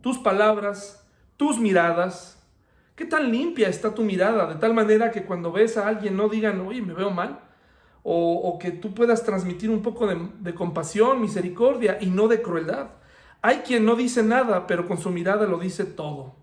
[0.01, 2.36] tus palabras, tus miradas?
[2.96, 4.46] ¿Qué tan limpia está tu mirada?
[4.46, 7.40] De tal manera que cuando ves a alguien no digan, oye, me veo mal.
[8.02, 12.90] O, que tú puedas transmitir un poco de, de compasión, misericordia y no de crueldad.
[13.42, 16.37] Hay quien no dice nada, pero con su mirada lo dice todo.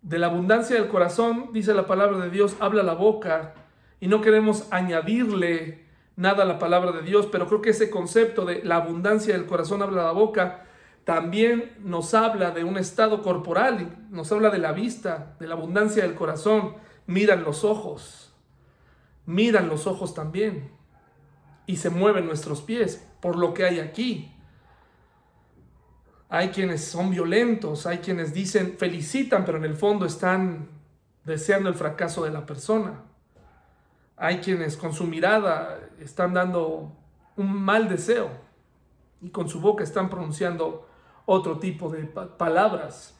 [0.00, 3.54] De la abundancia del corazón, dice la palabra de Dios, habla la boca.
[4.00, 5.84] Y no queremos añadirle
[6.16, 9.46] nada a la palabra de Dios, pero creo que ese concepto de la abundancia del
[9.46, 10.64] corazón habla la boca
[11.04, 16.02] también nos habla de un estado corporal, nos habla de la vista, de la abundancia
[16.02, 16.76] del corazón.
[17.06, 18.34] Miran los ojos,
[19.26, 20.70] miran los ojos también.
[21.66, 24.32] Y se mueven nuestros pies por lo que hay aquí
[26.34, 30.66] hay quienes son violentos, hay quienes dicen, felicitan, pero en el fondo están
[31.26, 33.02] deseando el fracaso de la persona.
[34.16, 36.96] Hay quienes con su mirada están dando
[37.36, 38.30] un mal deseo
[39.20, 40.88] y con su boca están pronunciando
[41.26, 43.14] otro tipo de palabras.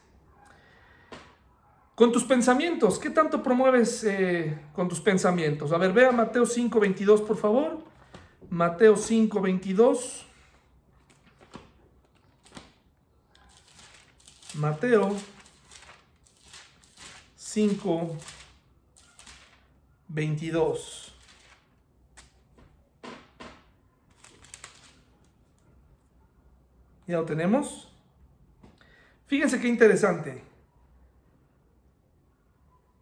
[1.95, 5.71] Con tus pensamientos, ¿qué tanto promueves eh, con tus pensamientos?
[5.71, 7.83] A ver, vea Mateo 5:22, por favor.
[8.49, 10.25] Mateo 5:22.
[14.55, 15.15] Mateo
[17.53, 18.17] 5,
[20.07, 21.13] 22.
[27.05, 27.92] ¿Ya lo tenemos?
[29.33, 30.43] Fíjense qué interesante.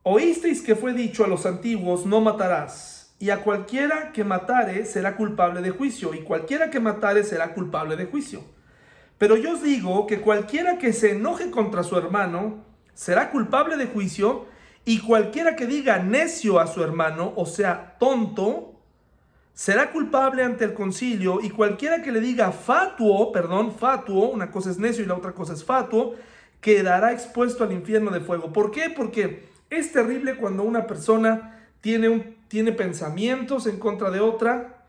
[0.02, 5.18] Oísteis que fue dicho a los antiguos, no matarás, y a cualquiera que matare será
[5.18, 8.46] culpable de juicio, y cualquiera que matare será culpable de juicio.
[9.18, 12.64] Pero yo os digo que cualquiera que se enoje contra su hermano
[12.94, 14.46] será culpable de juicio
[14.86, 18.71] y cualquiera que diga necio a su hermano, o sea, tonto,
[19.54, 24.72] será culpable ante el concilio y cualquiera que le diga fatuo, perdón, fatuo, una cosa
[24.72, 26.16] es necio y la otra cosa es fatuo,
[26.62, 28.54] quedará expuesto al infierno de fuego.
[28.54, 28.90] ¿Por qué?
[28.90, 34.86] Porque es terrible cuando una persona tiene, tiene pensamientos en contra de otra.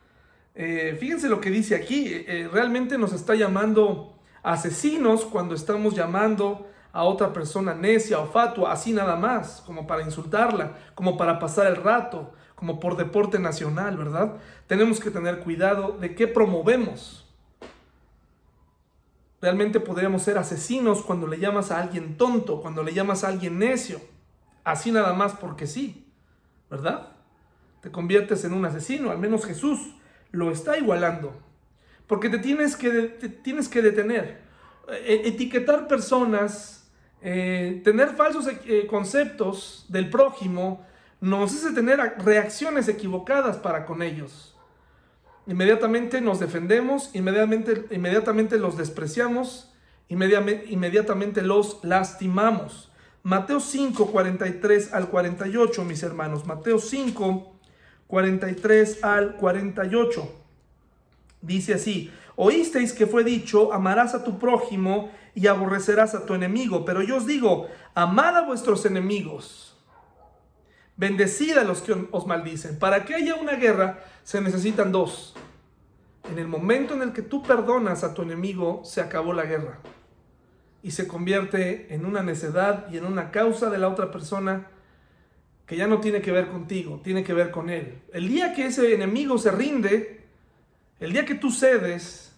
[0.54, 6.66] Eh, fíjense lo que dice aquí, eh, realmente nos está llamando asesinos cuando estamos llamando
[6.92, 11.66] a otra persona necia o fatua, así nada más, como para insultarla, como para pasar
[11.68, 14.36] el rato, como por deporte nacional, ¿verdad?
[14.68, 17.28] Tenemos que tener cuidado de qué promovemos.
[19.40, 23.58] Realmente podríamos ser asesinos cuando le llamas a alguien tonto, cuando le llamas a alguien
[23.58, 24.00] necio,
[24.62, 26.06] así nada más porque sí,
[26.70, 27.08] ¿verdad?
[27.80, 29.96] Te conviertes en un asesino, al menos Jesús
[30.30, 31.34] lo está igualando.
[32.06, 32.90] Porque te tienes que,
[33.42, 34.40] tienes que detener.
[34.88, 36.88] E, etiquetar personas,
[37.22, 40.86] eh, tener falsos eh, conceptos del prójimo,
[41.22, 44.56] nos hace tener reacciones equivocadas para con ellos.
[45.46, 49.72] Inmediatamente nos defendemos, inmediatamente, inmediatamente los despreciamos,
[50.08, 52.90] inmediatamente, los lastimamos.
[53.22, 56.44] Mateo 5, 43 al 48, mis hermanos.
[56.44, 57.56] Mateo 5,
[58.08, 60.28] 43 al 48.
[61.40, 66.84] Dice así, oísteis que fue dicho, amarás a tu prójimo y aborrecerás a tu enemigo,
[66.84, 69.71] pero yo os digo, amad a vuestros enemigos,
[70.96, 72.78] bendecid a los que os maldicen.
[72.78, 75.34] Para que haya una guerra se necesitan dos.
[76.30, 79.78] En el momento en el que tú perdonas a tu enemigo, se acabó la guerra
[80.82, 84.68] y se convierte en una necedad y en una causa de la otra persona
[85.66, 88.02] que ya no tiene que ver contigo, tiene que ver con él.
[88.12, 90.24] El día que ese enemigo se rinde,
[90.98, 92.34] el día que tú cedes,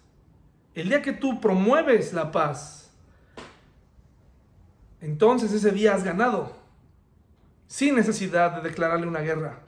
[0.75, 2.93] el día que tú promueves la paz,
[5.01, 6.57] entonces ese día has ganado,
[7.75, 9.59] sin necesidad de declararle una guerra.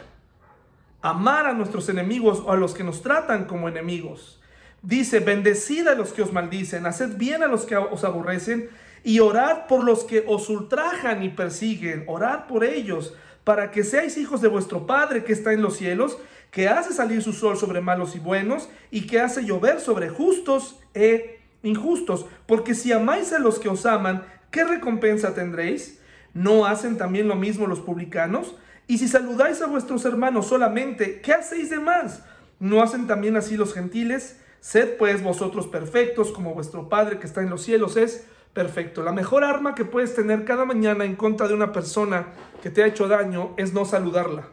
[1.02, 4.40] Amar a nuestros enemigos o a los que nos tratan como enemigos.
[4.80, 8.70] Dice, bendecid a los que os maldicen, haced bien a los que os aborrecen
[9.02, 14.16] y orad por los que os ultrajan y persiguen, orad por ellos, para que seáis
[14.18, 16.16] hijos de vuestro Padre que está en los cielos,
[16.52, 20.78] que hace salir su sol sobre malos y buenos, y que hace llover sobre justos
[20.94, 22.26] e injustos.
[22.46, 25.98] Porque si amáis a los que os aman, ¿qué recompensa tendréis?
[26.36, 28.56] ¿No hacen también lo mismo los publicanos?
[28.86, 32.24] Y si saludáis a vuestros hermanos solamente, ¿qué hacéis de más?
[32.60, 34.38] ¿No hacen también así los gentiles?
[34.60, 39.02] Sed pues vosotros perfectos, como vuestro Padre que está en los cielos es perfecto.
[39.02, 42.26] La mejor arma que puedes tener cada mañana en contra de una persona
[42.62, 44.46] que te ha hecho daño es no saludarla.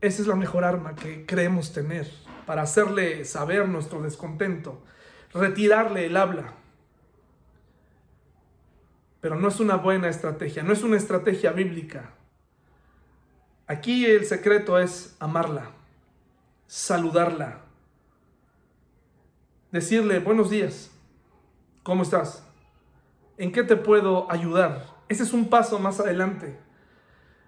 [0.00, 2.10] Esa es la mejor arma que creemos tener
[2.46, 4.82] para hacerle saber nuestro descontento,
[5.34, 6.54] retirarle el habla.
[9.26, 12.10] Pero no es una buena estrategia, no es una estrategia bíblica.
[13.66, 15.72] Aquí el secreto es amarla,
[16.68, 17.62] saludarla,
[19.72, 20.92] decirle buenos días,
[21.82, 22.46] ¿cómo estás?
[23.36, 24.94] ¿En qué te puedo ayudar?
[25.08, 26.56] Ese es un paso más adelante.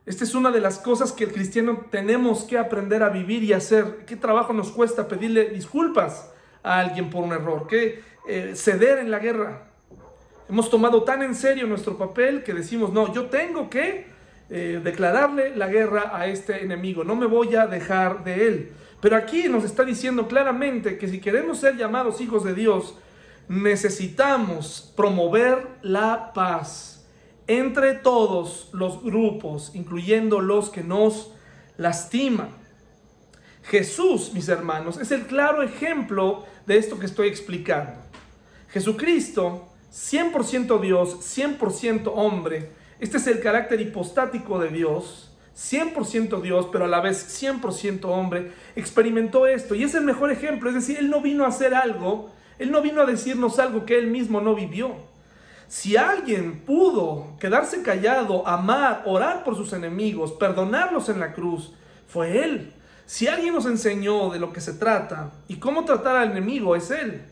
[0.04, 3.52] Esta es una de las cosas que el cristiano tenemos que aprender a vivir y
[3.52, 4.04] hacer.
[4.04, 6.28] ¿Qué trabajo nos cuesta pedirle disculpas
[6.64, 7.68] a alguien por un error?
[7.68, 9.67] ¿Qué eh, ceder en la guerra?
[10.48, 14.06] Hemos tomado tan en serio nuestro papel que decimos, no, yo tengo que
[14.48, 18.72] eh, declararle la guerra a este enemigo, no me voy a dejar de él.
[19.00, 22.96] Pero aquí nos está diciendo claramente que si queremos ser llamados hijos de Dios,
[23.48, 27.06] necesitamos promover la paz
[27.46, 31.32] entre todos los grupos, incluyendo los que nos
[31.76, 32.50] lastiman.
[33.64, 38.00] Jesús, mis hermanos, es el claro ejemplo de esto que estoy explicando.
[38.70, 42.70] Jesucristo, 100% Dios, 100% hombre,
[43.00, 48.52] este es el carácter hipostático de Dios, 100% Dios, pero a la vez 100% hombre,
[48.76, 52.30] experimentó esto y es el mejor ejemplo, es decir, Él no vino a hacer algo,
[52.58, 54.96] Él no vino a decirnos algo que Él mismo no vivió.
[55.68, 61.74] Si alguien pudo quedarse callado, amar, orar por sus enemigos, perdonarlos en la cruz,
[62.06, 62.72] fue Él.
[63.04, 66.90] Si alguien nos enseñó de lo que se trata y cómo tratar al enemigo, es
[66.90, 67.22] Él.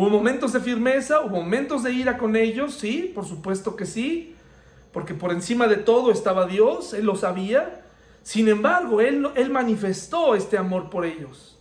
[0.00, 4.34] Hubo momentos de firmeza, hubo momentos de ira con ellos, sí, por supuesto que sí,
[4.94, 7.82] porque por encima de todo estaba Dios, Él lo sabía.
[8.22, 11.58] Sin embargo, Él, él manifestó este amor por ellos,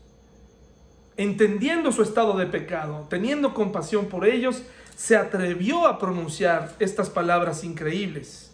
[1.18, 4.64] entendiendo su estado de pecado, teniendo compasión por ellos
[4.96, 8.52] se atrevió a pronunciar estas palabras increíbles.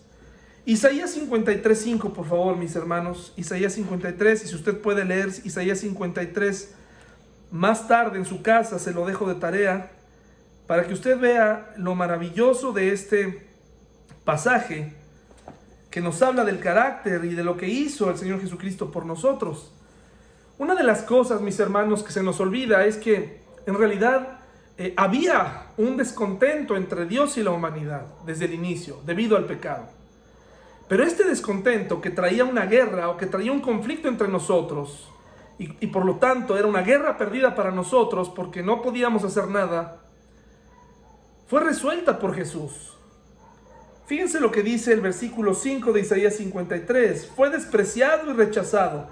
[0.65, 3.33] Isaías 53.5, por favor, mis hermanos.
[3.37, 6.73] Isaías 53, y si usted puede leer Isaías 53
[7.51, 9.91] más tarde en su casa, se lo dejo de tarea,
[10.67, 13.47] para que usted vea lo maravilloso de este
[14.23, 14.93] pasaje
[15.91, 19.71] que nos habla del carácter y de lo que hizo el Señor Jesucristo por nosotros.
[20.57, 24.39] Una de las cosas, mis hermanos, que se nos olvida es que en realidad
[24.77, 29.87] eh, había un descontento entre Dios y la humanidad desde el inicio, debido al pecado.
[30.87, 35.09] Pero este descontento que traía una guerra o que traía un conflicto entre nosotros,
[35.57, 40.01] y, por lo tanto era una guerra perdida para nosotros porque no podíamos hacer nada,
[41.47, 42.97] fue resuelta por Jesús.
[44.05, 47.31] Fíjense lo que dice el versículo 5 de Isaías 53.
[47.35, 49.07] Fue despreciado y rechazado,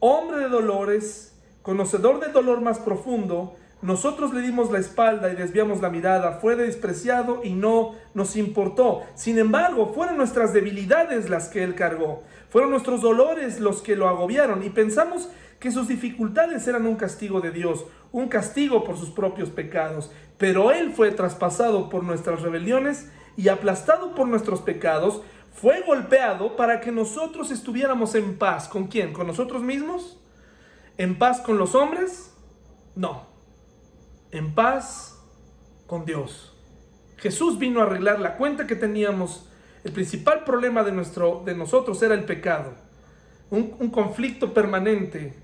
[0.00, 5.80] hombre de dolores, conocedor del dolor más profundo, nosotros le dimos la espalda y desviamos
[5.80, 9.02] la mirada, fue despreciado y no nos importó.
[9.14, 14.08] Sin embargo, fueron nuestras debilidades las que él cargó, fueron nuestros dolores los que lo
[14.08, 15.28] agobiaron y pensamos
[15.58, 20.10] que sus dificultades eran un castigo de Dios, un castigo por sus propios pecados.
[20.36, 26.80] Pero él fue traspasado por nuestras rebeliones y aplastado por nuestros pecados, fue golpeado para
[26.80, 28.68] que nosotros estuviéramos en paz.
[28.68, 29.12] ¿Con quién?
[29.12, 30.20] ¿Con nosotros mismos?
[30.96, 32.32] ¿En paz con los hombres?
[32.94, 33.28] No
[34.30, 35.18] en paz
[35.86, 36.54] con Dios.
[37.16, 39.48] Jesús vino a arreglar la cuenta que teníamos.
[39.84, 42.72] El principal problema de, nuestro, de nosotros era el pecado.
[43.50, 45.34] Un, un conflicto permanente.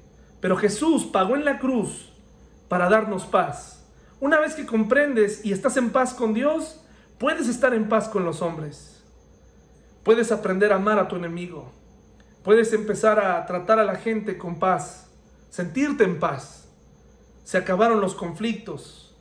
[0.44, 2.12] Pero Jesús pagó en la cruz
[2.68, 3.82] para darnos paz.
[4.20, 6.84] Una vez que comprendes y estás en paz con Dios,
[7.16, 9.02] puedes estar en paz con los hombres.
[10.02, 11.72] Puedes aprender a amar a tu enemigo.
[12.42, 15.10] Puedes empezar a tratar a la gente con paz,
[15.48, 16.68] sentirte en paz.
[17.42, 19.16] Se acabaron los conflictos.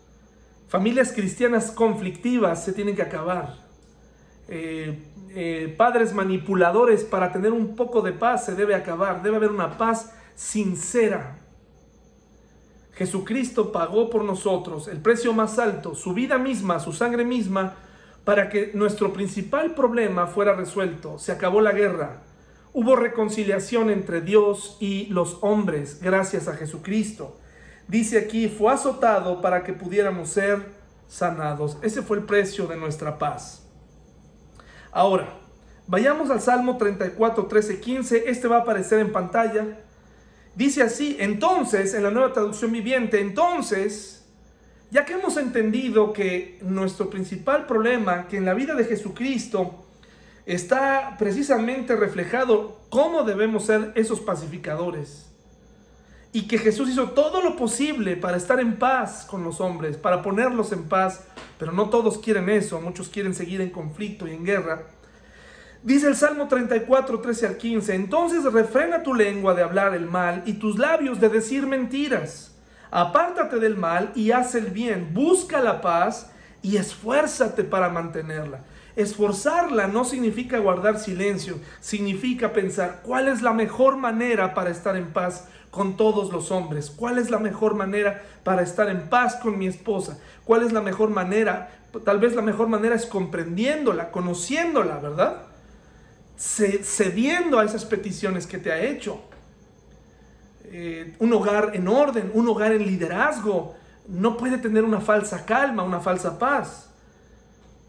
[0.67, 3.59] Familias cristianas conflictivas se tienen que acabar.
[4.49, 9.23] Eh, eh, padres manipuladores para tener un poco de paz se debe acabar.
[9.23, 11.39] Debe haber una paz sincera.
[12.93, 17.75] Jesucristo pagó por nosotros el precio más alto, su vida misma, su sangre misma,
[18.23, 21.17] para que nuestro principal problema fuera resuelto.
[21.19, 22.21] Se acabó la guerra.
[22.71, 27.37] Hubo reconciliación entre Dios y los hombres gracias a Jesucristo.
[27.87, 30.71] Dice aquí, fue azotado para que pudiéramos ser
[31.07, 31.77] sanados.
[31.81, 33.67] Ese fue el precio de nuestra paz.
[34.91, 35.27] Ahora,
[35.85, 38.29] vayamos al Salmo 34, 13, 15.
[38.29, 39.79] Este va a aparecer en pantalla.
[40.55, 44.23] Dice así, entonces, en la nueva traducción viviente, entonces,
[44.91, 49.85] ya que hemos entendido que nuestro principal problema, que en la vida de Jesucristo
[50.45, 55.33] está precisamente reflejado cómo debemos ser esos pacificadores,
[56.33, 60.21] y que Jesús hizo todo lo posible para estar en paz con los hombres, para
[60.21, 61.25] ponerlos en paz,
[61.57, 64.87] pero no todos quieren eso, muchos quieren seguir en conflicto y en guerra.
[65.83, 70.41] Dice el Salmo 34, 13 al 15, entonces refrena tu lengua de hablar el mal
[70.45, 72.55] y tus labios de decir mentiras.
[72.89, 76.31] Apártate del mal y haz el bien, busca la paz
[76.61, 78.61] y esfuérzate para mantenerla.
[78.95, 85.11] Esforzarla no significa guardar silencio, significa pensar cuál es la mejor manera para estar en
[85.11, 89.57] paz con todos los hombres, cuál es la mejor manera para estar en paz con
[89.57, 91.71] mi esposa, cuál es la mejor manera,
[92.05, 95.52] tal vez la mejor manera es comprendiéndola, conociéndola, ¿verdad?
[96.43, 99.21] Cediendo a esas peticiones que te ha hecho.
[100.65, 103.75] Eh, un hogar en orden, un hogar en liderazgo,
[104.07, 106.89] no puede tener una falsa calma, una falsa paz.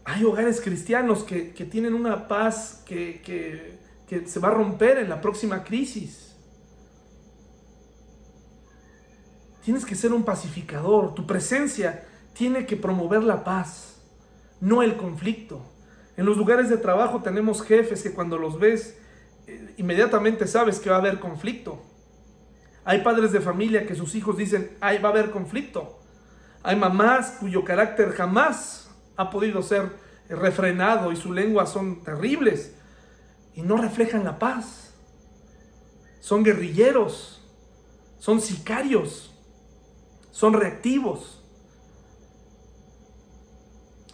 [0.05, 3.21] Hay hogares cristianos que, tienen una paz que,
[4.07, 6.35] que se va a romper en la próxima crisis.
[9.63, 11.15] Tienes que ser un pacificador.
[11.15, 13.95] Tu presencia tiene que promover la paz,
[14.61, 15.74] no el conflicto.
[16.17, 18.97] En los lugares de trabajo tenemos jefes que cuando los ves,
[19.47, 21.81] eh, inmediatamente sabes que va a haber conflicto.
[22.85, 25.99] Hay padres de familia que sus hijos dicen, ay, va a haber conflicto.
[26.63, 29.89] Hay mamás cuyo carácter jamás ha podido ser
[30.29, 32.75] refrenado y su lengua son terribles
[33.53, 34.93] y no reflejan la paz.
[36.19, 37.43] Son guerrilleros,
[38.17, 39.33] son sicarios,
[40.31, 41.43] son reactivos.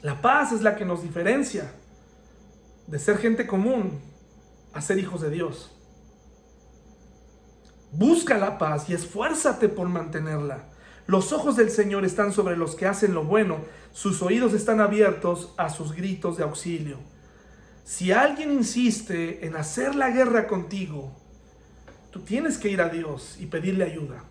[0.01, 1.71] La paz es la que nos diferencia
[2.87, 4.01] de ser gente común
[4.73, 5.71] a ser hijos de Dios.
[7.91, 10.69] Busca la paz y esfuérzate por mantenerla.
[11.07, 13.57] Los ojos del Señor están sobre los que hacen lo bueno,
[13.91, 16.99] sus oídos están abiertos a sus gritos de auxilio.
[17.83, 21.11] Si alguien insiste en hacer la guerra contigo,
[22.11, 24.23] tú tienes que ir a Dios y pedirle ayuda.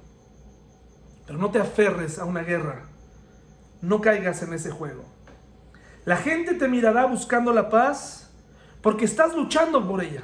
[1.26, 2.88] Pero no te aferres a una guerra.
[3.82, 5.04] No caigas en ese juego.
[6.04, 8.19] La gente te mirará buscando la paz
[8.82, 10.22] porque estás luchando por ella,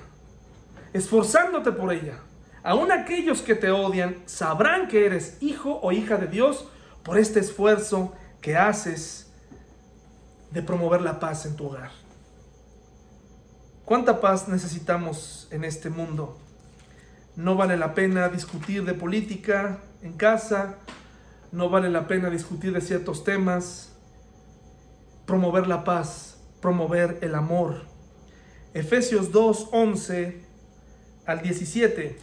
[0.92, 2.20] esforzándote por ella.
[2.62, 6.68] Aún aquellos que te odian sabrán que eres hijo o hija de Dios
[7.04, 9.32] por este esfuerzo que haces
[10.50, 11.90] de promover la paz en tu hogar.
[13.84, 16.38] ¿Cuánta paz necesitamos en este mundo?
[17.36, 20.78] No vale la pena discutir de política en casa,
[21.52, 23.92] no vale la pena discutir de ciertos temas.
[25.24, 27.82] Promover la paz, promover el amor,
[28.76, 30.36] Efesios 2, 11
[31.24, 32.18] al 17.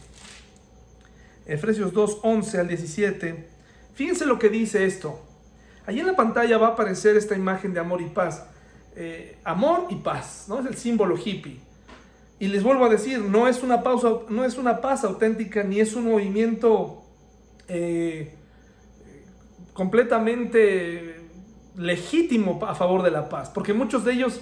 [1.46, 3.48] Efesios 2, 11 al 17.
[3.94, 5.20] Fíjense lo que dice esto.
[5.84, 8.46] Allí en la pantalla va a aparecer esta imagen de amor y paz.
[8.94, 10.60] Eh, amor y paz, ¿no?
[10.60, 11.58] Es el símbolo hippie.
[12.38, 15.80] Y les vuelvo a decir, no es una, pausa, no es una paz auténtica ni
[15.80, 17.02] es un movimiento
[17.66, 18.32] eh,
[19.72, 21.20] completamente
[21.76, 24.40] legítimo a favor de la paz, porque muchos de ellos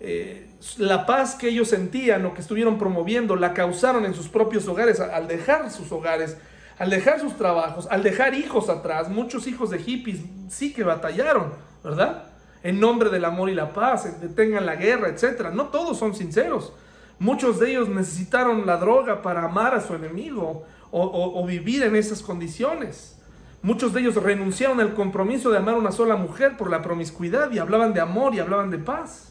[0.00, 4.66] eh, la paz que ellos sentían o que estuvieron promoviendo la causaron en sus propios
[4.66, 6.38] hogares al dejar sus hogares,
[6.78, 9.10] al dejar sus trabajos, al dejar hijos atrás.
[9.10, 11.52] Muchos hijos de hippies sí que batallaron,
[11.84, 12.24] ¿verdad?
[12.62, 15.50] En nombre del amor y la paz, detengan la guerra, etc.
[15.52, 16.72] No todos son sinceros.
[17.18, 22.22] Muchos de ellos necesitaron la droga para amar a su enemigo o vivir en esas
[22.22, 23.20] condiciones.
[23.62, 27.52] Muchos de ellos renunciaron al compromiso de amar a una sola mujer por la promiscuidad
[27.52, 29.29] y hablaban de amor y hablaban de paz.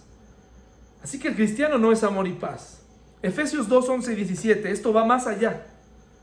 [1.03, 2.85] Así que el cristiano no es amor y paz.
[3.21, 5.65] Efesios 2, 11 y 17, esto va más allá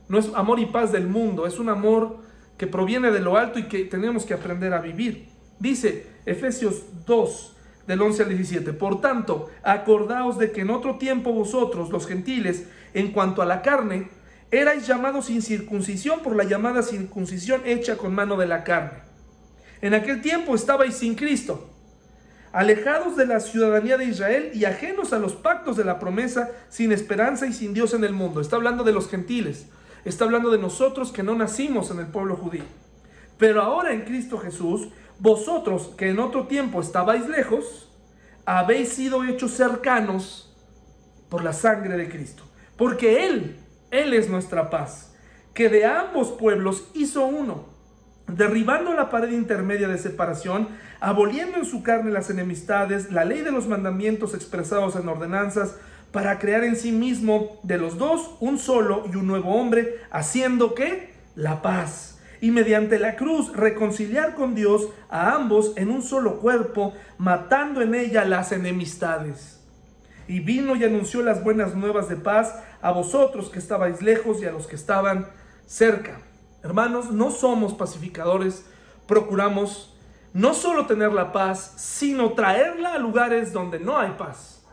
[0.09, 2.21] No es amor y paz del mundo, es un amor
[2.57, 5.29] que proviene de lo alto y que tenemos que aprender a vivir.
[5.59, 7.57] Dice Efesios 2,
[7.87, 8.73] del 11 al 17.
[8.73, 13.63] Por tanto, acordaos de que en otro tiempo vosotros, los gentiles, en cuanto a la
[13.63, 14.09] carne,
[14.51, 19.01] erais llamados sin circuncisión por la llamada circuncisión hecha con mano de la carne.
[19.81, 21.71] En aquel tiempo estabais sin Cristo,
[22.57, 26.91] alejados de la ciudadanía de Israel y ajenos a los pactos de la promesa, sin
[26.91, 28.41] esperanza y sin Dios en el mundo.
[28.41, 29.67] Está hablando de los gentiles,
[30.07, 32.65] está hablando de nosotros que no nacimos en el pueblo judío.
[33.37, 34.89] Pero ahora en Cristo Jesús,
[35.19, 37.93] vosotros que en otro tiempo estabais lejos,
[38.47, 40.57] habéis sido hechos cercanos
[41.29, 42.43] por la sangre de Cristo.
[42.79, 43.59] Porque Él,
[43.91, 45.15] Él es nuestra paz,
[45.53, 47.76] que de ambos pueblos hizo uno,
[48.29, 50.69] derribando la pared intermedia de separación,
[51.01, 55.77] aboliendo en su carne las enemistades, la ley de los mandamientos expresados en ordenanzas,
[56.13, 60.75] para crear en sí mismo de los dos un solo y un nuevo hombre, haciendo
[60.75, 66.39] que la paz y mediante la cruz reconciliar con Dios a ambos en un solo
[66.39, 69.61] cuerpo, matando en ella las enemistades.
[70.29, 74.47] Y vino y anunció las buenas nuevas de paz a vosotros que estabais lejos y
[74.47, 75.29] a los que estaban
[75.67, 76.21] cerca.
[76.67, 78.67] Hermanos, no somos pacificadores,
[79.07, 79.95] procuramos
[80.33, 84.65] no solo tener la paz, sino traerla a lugares donde no hay paz.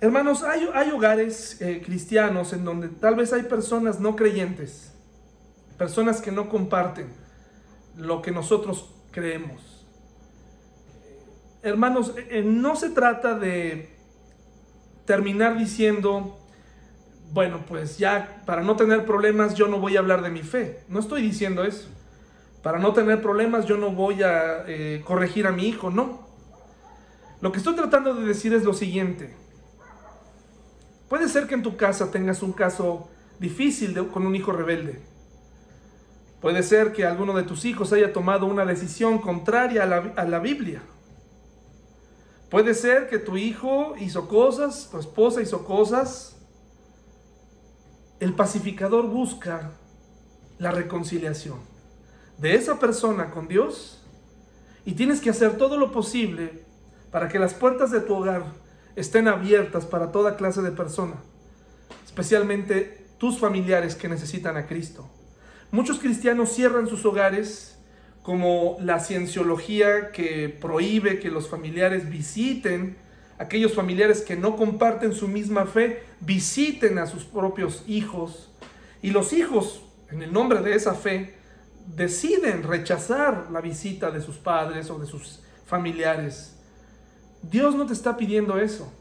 [0.00, 4.94] Hermanos, hay, hay hogares eh, cristianos en donde tal vez hay personas no creyentes
[5.76, 7.08] personas que no comparten
[7.96, 9.86] lo que nosotros creemos.
[11.62, 13.96] Hermanos, eh, no se trata de
[15.04, 16.38] terminar diciendo,
[17.34, 20.84] bueno, pues ya para no tener problemas yo no voy a hablar de mi fe.
[20.88, 21.88] No estoy diciendo eso.
[22.62, 26.26] Para no tener problemas yo no voy a eh, corregir a mi hijo, no.
[27.40, 29.34] Lo que estoy tratando de decir es lo siguiente.
[31.08, 33.08] Puede ser que en tu casa tengas un caso
[33.40, 35.02] difícil con un hijo rebelde.
[36.40, 40.82] Puede ser que alguno de tus hijos haya tomado una decisión contraria a la, Biblia.
[42.48, 46.33] Puede ser que tu hijo hizo cosas, tu esposa hizo cosas.
[48.20, 49.72] El pacificador busca
[50.58, 51.58] la reconciliación
[52.38, 54.02] de esa persona con Dios
[54.84, 56.64] y tienes que hacer todo lo posible
[57.10, 58.44] para que las puertas de tu hogar
[58.96, 61.14] estén abiertas para toda clase de persona,
[62.04, 65.08] especialmente tus familiares que necesitan a Cristo.
[65.70, 67.78] Muchos cristianos cierran sus hogares
[68.22, 72.96] como la cienciología que prohíbe que los familiares visiten,
[73.38, 78.50] aquellos familiares que no comparten su misma fe, visiten a sus propios hijos.
[79.02, 81.34] Y los hijos, en el nombre de esa fe,
[81.86, 86.56] deciden rechazar la visita de sus padres o de sus familiares.
[87.42, 88.92] Dios no te está pidiendo eso.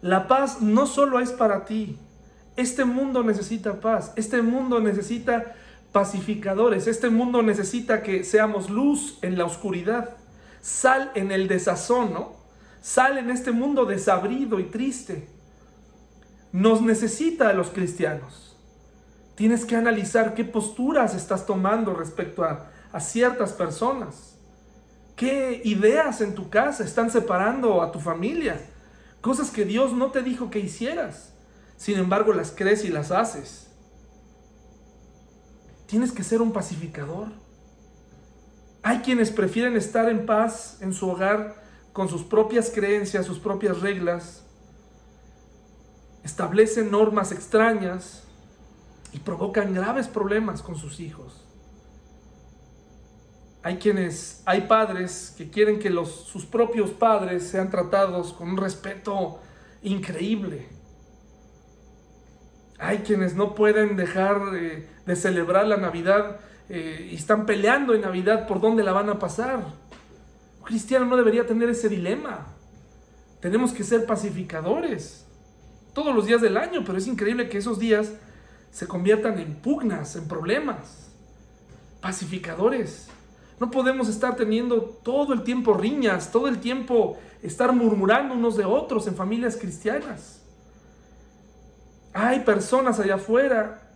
[0.00, 1.98] La paz no solo es para ti.
[2.56, 4.12] Este mundo necesita paz.
[4.16, 5.54] Este mundo necesita
[5.92, 6.86] pacificadores.
[6.86, 10.16] Este mundo necesita que seamos luz en la oscuridad,
[10.60, 12.39] sal en el desazón, ¿no?
[12.80, 15.28] Sal en este mundo desabrido y triste.
[16.52, 18.56] Nos necesita a los cristianos.
[19.34, 24.36] Tienes que analizar qué posturas estás tomando respecto a, a ciertas personas.
[25.16, 28.60] ¿Qué ideas en tu casa están separando a tu familia?
[29.20, 31.34] Cosas que Dios no te dijo que hicieras.
[31.76, 33.68] Sin embargo, las crees y las haces.
[35.86, 37.28] Tienes que ser un pacificador.
[38.82, 41.62] Hay quienes prefieren estar en paz en su hogar
[41.92, 44.44] con sus propias creencias, sus propias reglas,
[46.24, 48.24] establecen normas extrañas
[49.12, 51.44] y provocan graves problemas con sus hijos.
[53.62, 58.56] Hay quienes, hay padres que quieren que los, sus propios padres sean tratados con un
[58.56, 59.38] respeto
[59.82, 60.68] increíble.
[62.78, 68.00] Hay quienes no pueden dejar eh, de celebrar la Navidad eh, y están peleando en
[68.00, 69.74] Navidad por dónde la van a pasar.
[70.70, 72.46] Cristiano no debería tener ese dilema.
[73.40, 75.26] Tenemos que ser pacificadores
[75.92, 78.12] todos los días del año, pero es increíble que esos días
[78.70, 81.10] se conviertan en pugnas, en problemas.
[82.00, 83.08] Pacificadores.
[83.58, 88.64] No podemos estar teniendo todo el tiempo riñas, todo el tiempo estar murmurando unos de
[88.64, 90.40] otros en familias cristianas.
[92.12, 93.90] Hay personas allá afuera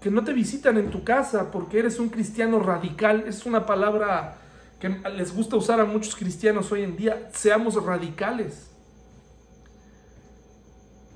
[0.00, 3.22] que no te visitan en tu casa porque eres un cristiano radical.
[3.28, 4.38] Es una palabra
[4.80, 7.30] que les gusta usar a muchos cristianos hoy en día.
[7.32, 8.70] Seamos radicales.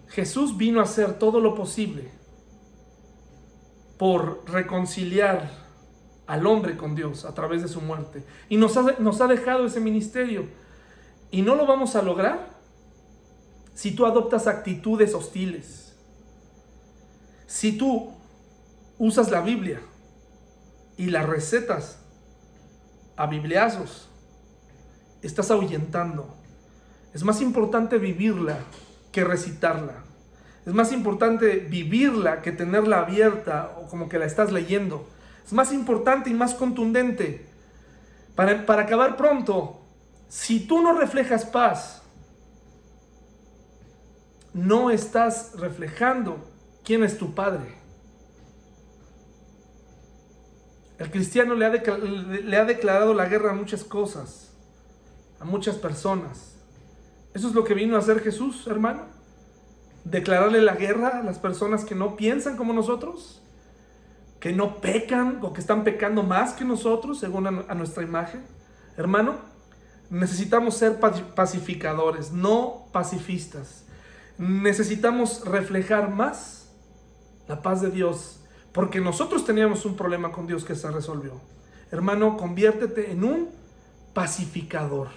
[0.08, 2.10] Jesús vino a hacer todo lo posible
[3.98, 5.50] por reconciliar
[6.26, 8.24] al hombre con Dios a través de su muerte.
[8.48, 10.46] Y nos ha, nos ha dejado ese ministerio.
[11.30, 12.50] Y no lo vamos a lograr
[13.74, 15.94] si tú adoptas actitudes hostiles
[17.46, 18.12] Si tú
[18.98, 19.80] usas la Biblia
[20.98, 22.01] y la recetas
[23.22, 24.08] a bibliazos,
[25.22, 26.34] estás ahuyentando.
[27.14, 28.58] Es más importante vivirla
[29.12, 30.02] que recitarla.
[30.66, 35.08] Es más importante vivirla que tenerla abierta o como que la estás leyendo.
[35.46, 37.46] Es más importante y más contundente.
[38.34, 39.80] Para, para acabar pronto,
[40.28, 42.02] si tú no reflejas paz,
[44.52, 46.38] no estás reflejando
[46.82, 47.81] quién es tu Padre.
[51.02, 54.52] El cristiano le ha, declarado la guerra a muchas cosas,
[55.40, 56.54] a muchas personas.
[57.34, 59.06] Eso es lo que vino a hacer Jesús, hermano.
[60.04, 63.42] Declararle la guerra a las personas que no piensan como nosotros,
[64.38, 68.44] que no pecan o que están pecando más que nosotros, según a, nuestra imagen.
[68.96, 69.38] Hermano,
[70.08, 71.00] necesitamos ser
[71.34, 73.86] pacificadores, no pacifistas.
[74.38, 76.72] Necesitamos reflejar más
[77.48, 78.41] la paz de Dios,
[78.72, 81.40] porque nosotros teníamos un problema con Dios que se resolvió.
[81.90, 83.50] Hermano, conviértete en un
[84.14, 85.08] pacificador.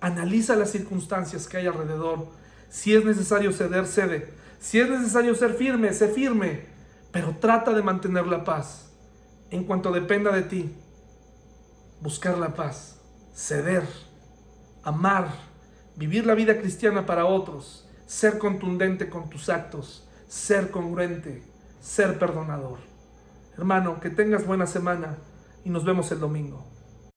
[0.00, 2.26] Analiza las circunstancias que hay alrededor.
[2.70, 4.32] Si es necesario ceder, cede.
[4.60, 6.66] Si es necesario ser firme, sé firme.
[7.10, 8.90] Pero trata de mantener la paz.
[9.50, 10.72] En cuanto dependa de ti,
[12.00, 12.98] buscar la paz,
[13.34, 13.86] ceder,
[14.82, 15.28] amar,
[15.96, 21.42] vivir la vida cristiana para otros, ser contundente con tus actos, ser congruente,
[21.80, 22.91] ser perdonador.
[23.56, 25.18] Hermano, que tengas buena semana
[25.64, 26.71] y nos vemos el domingo.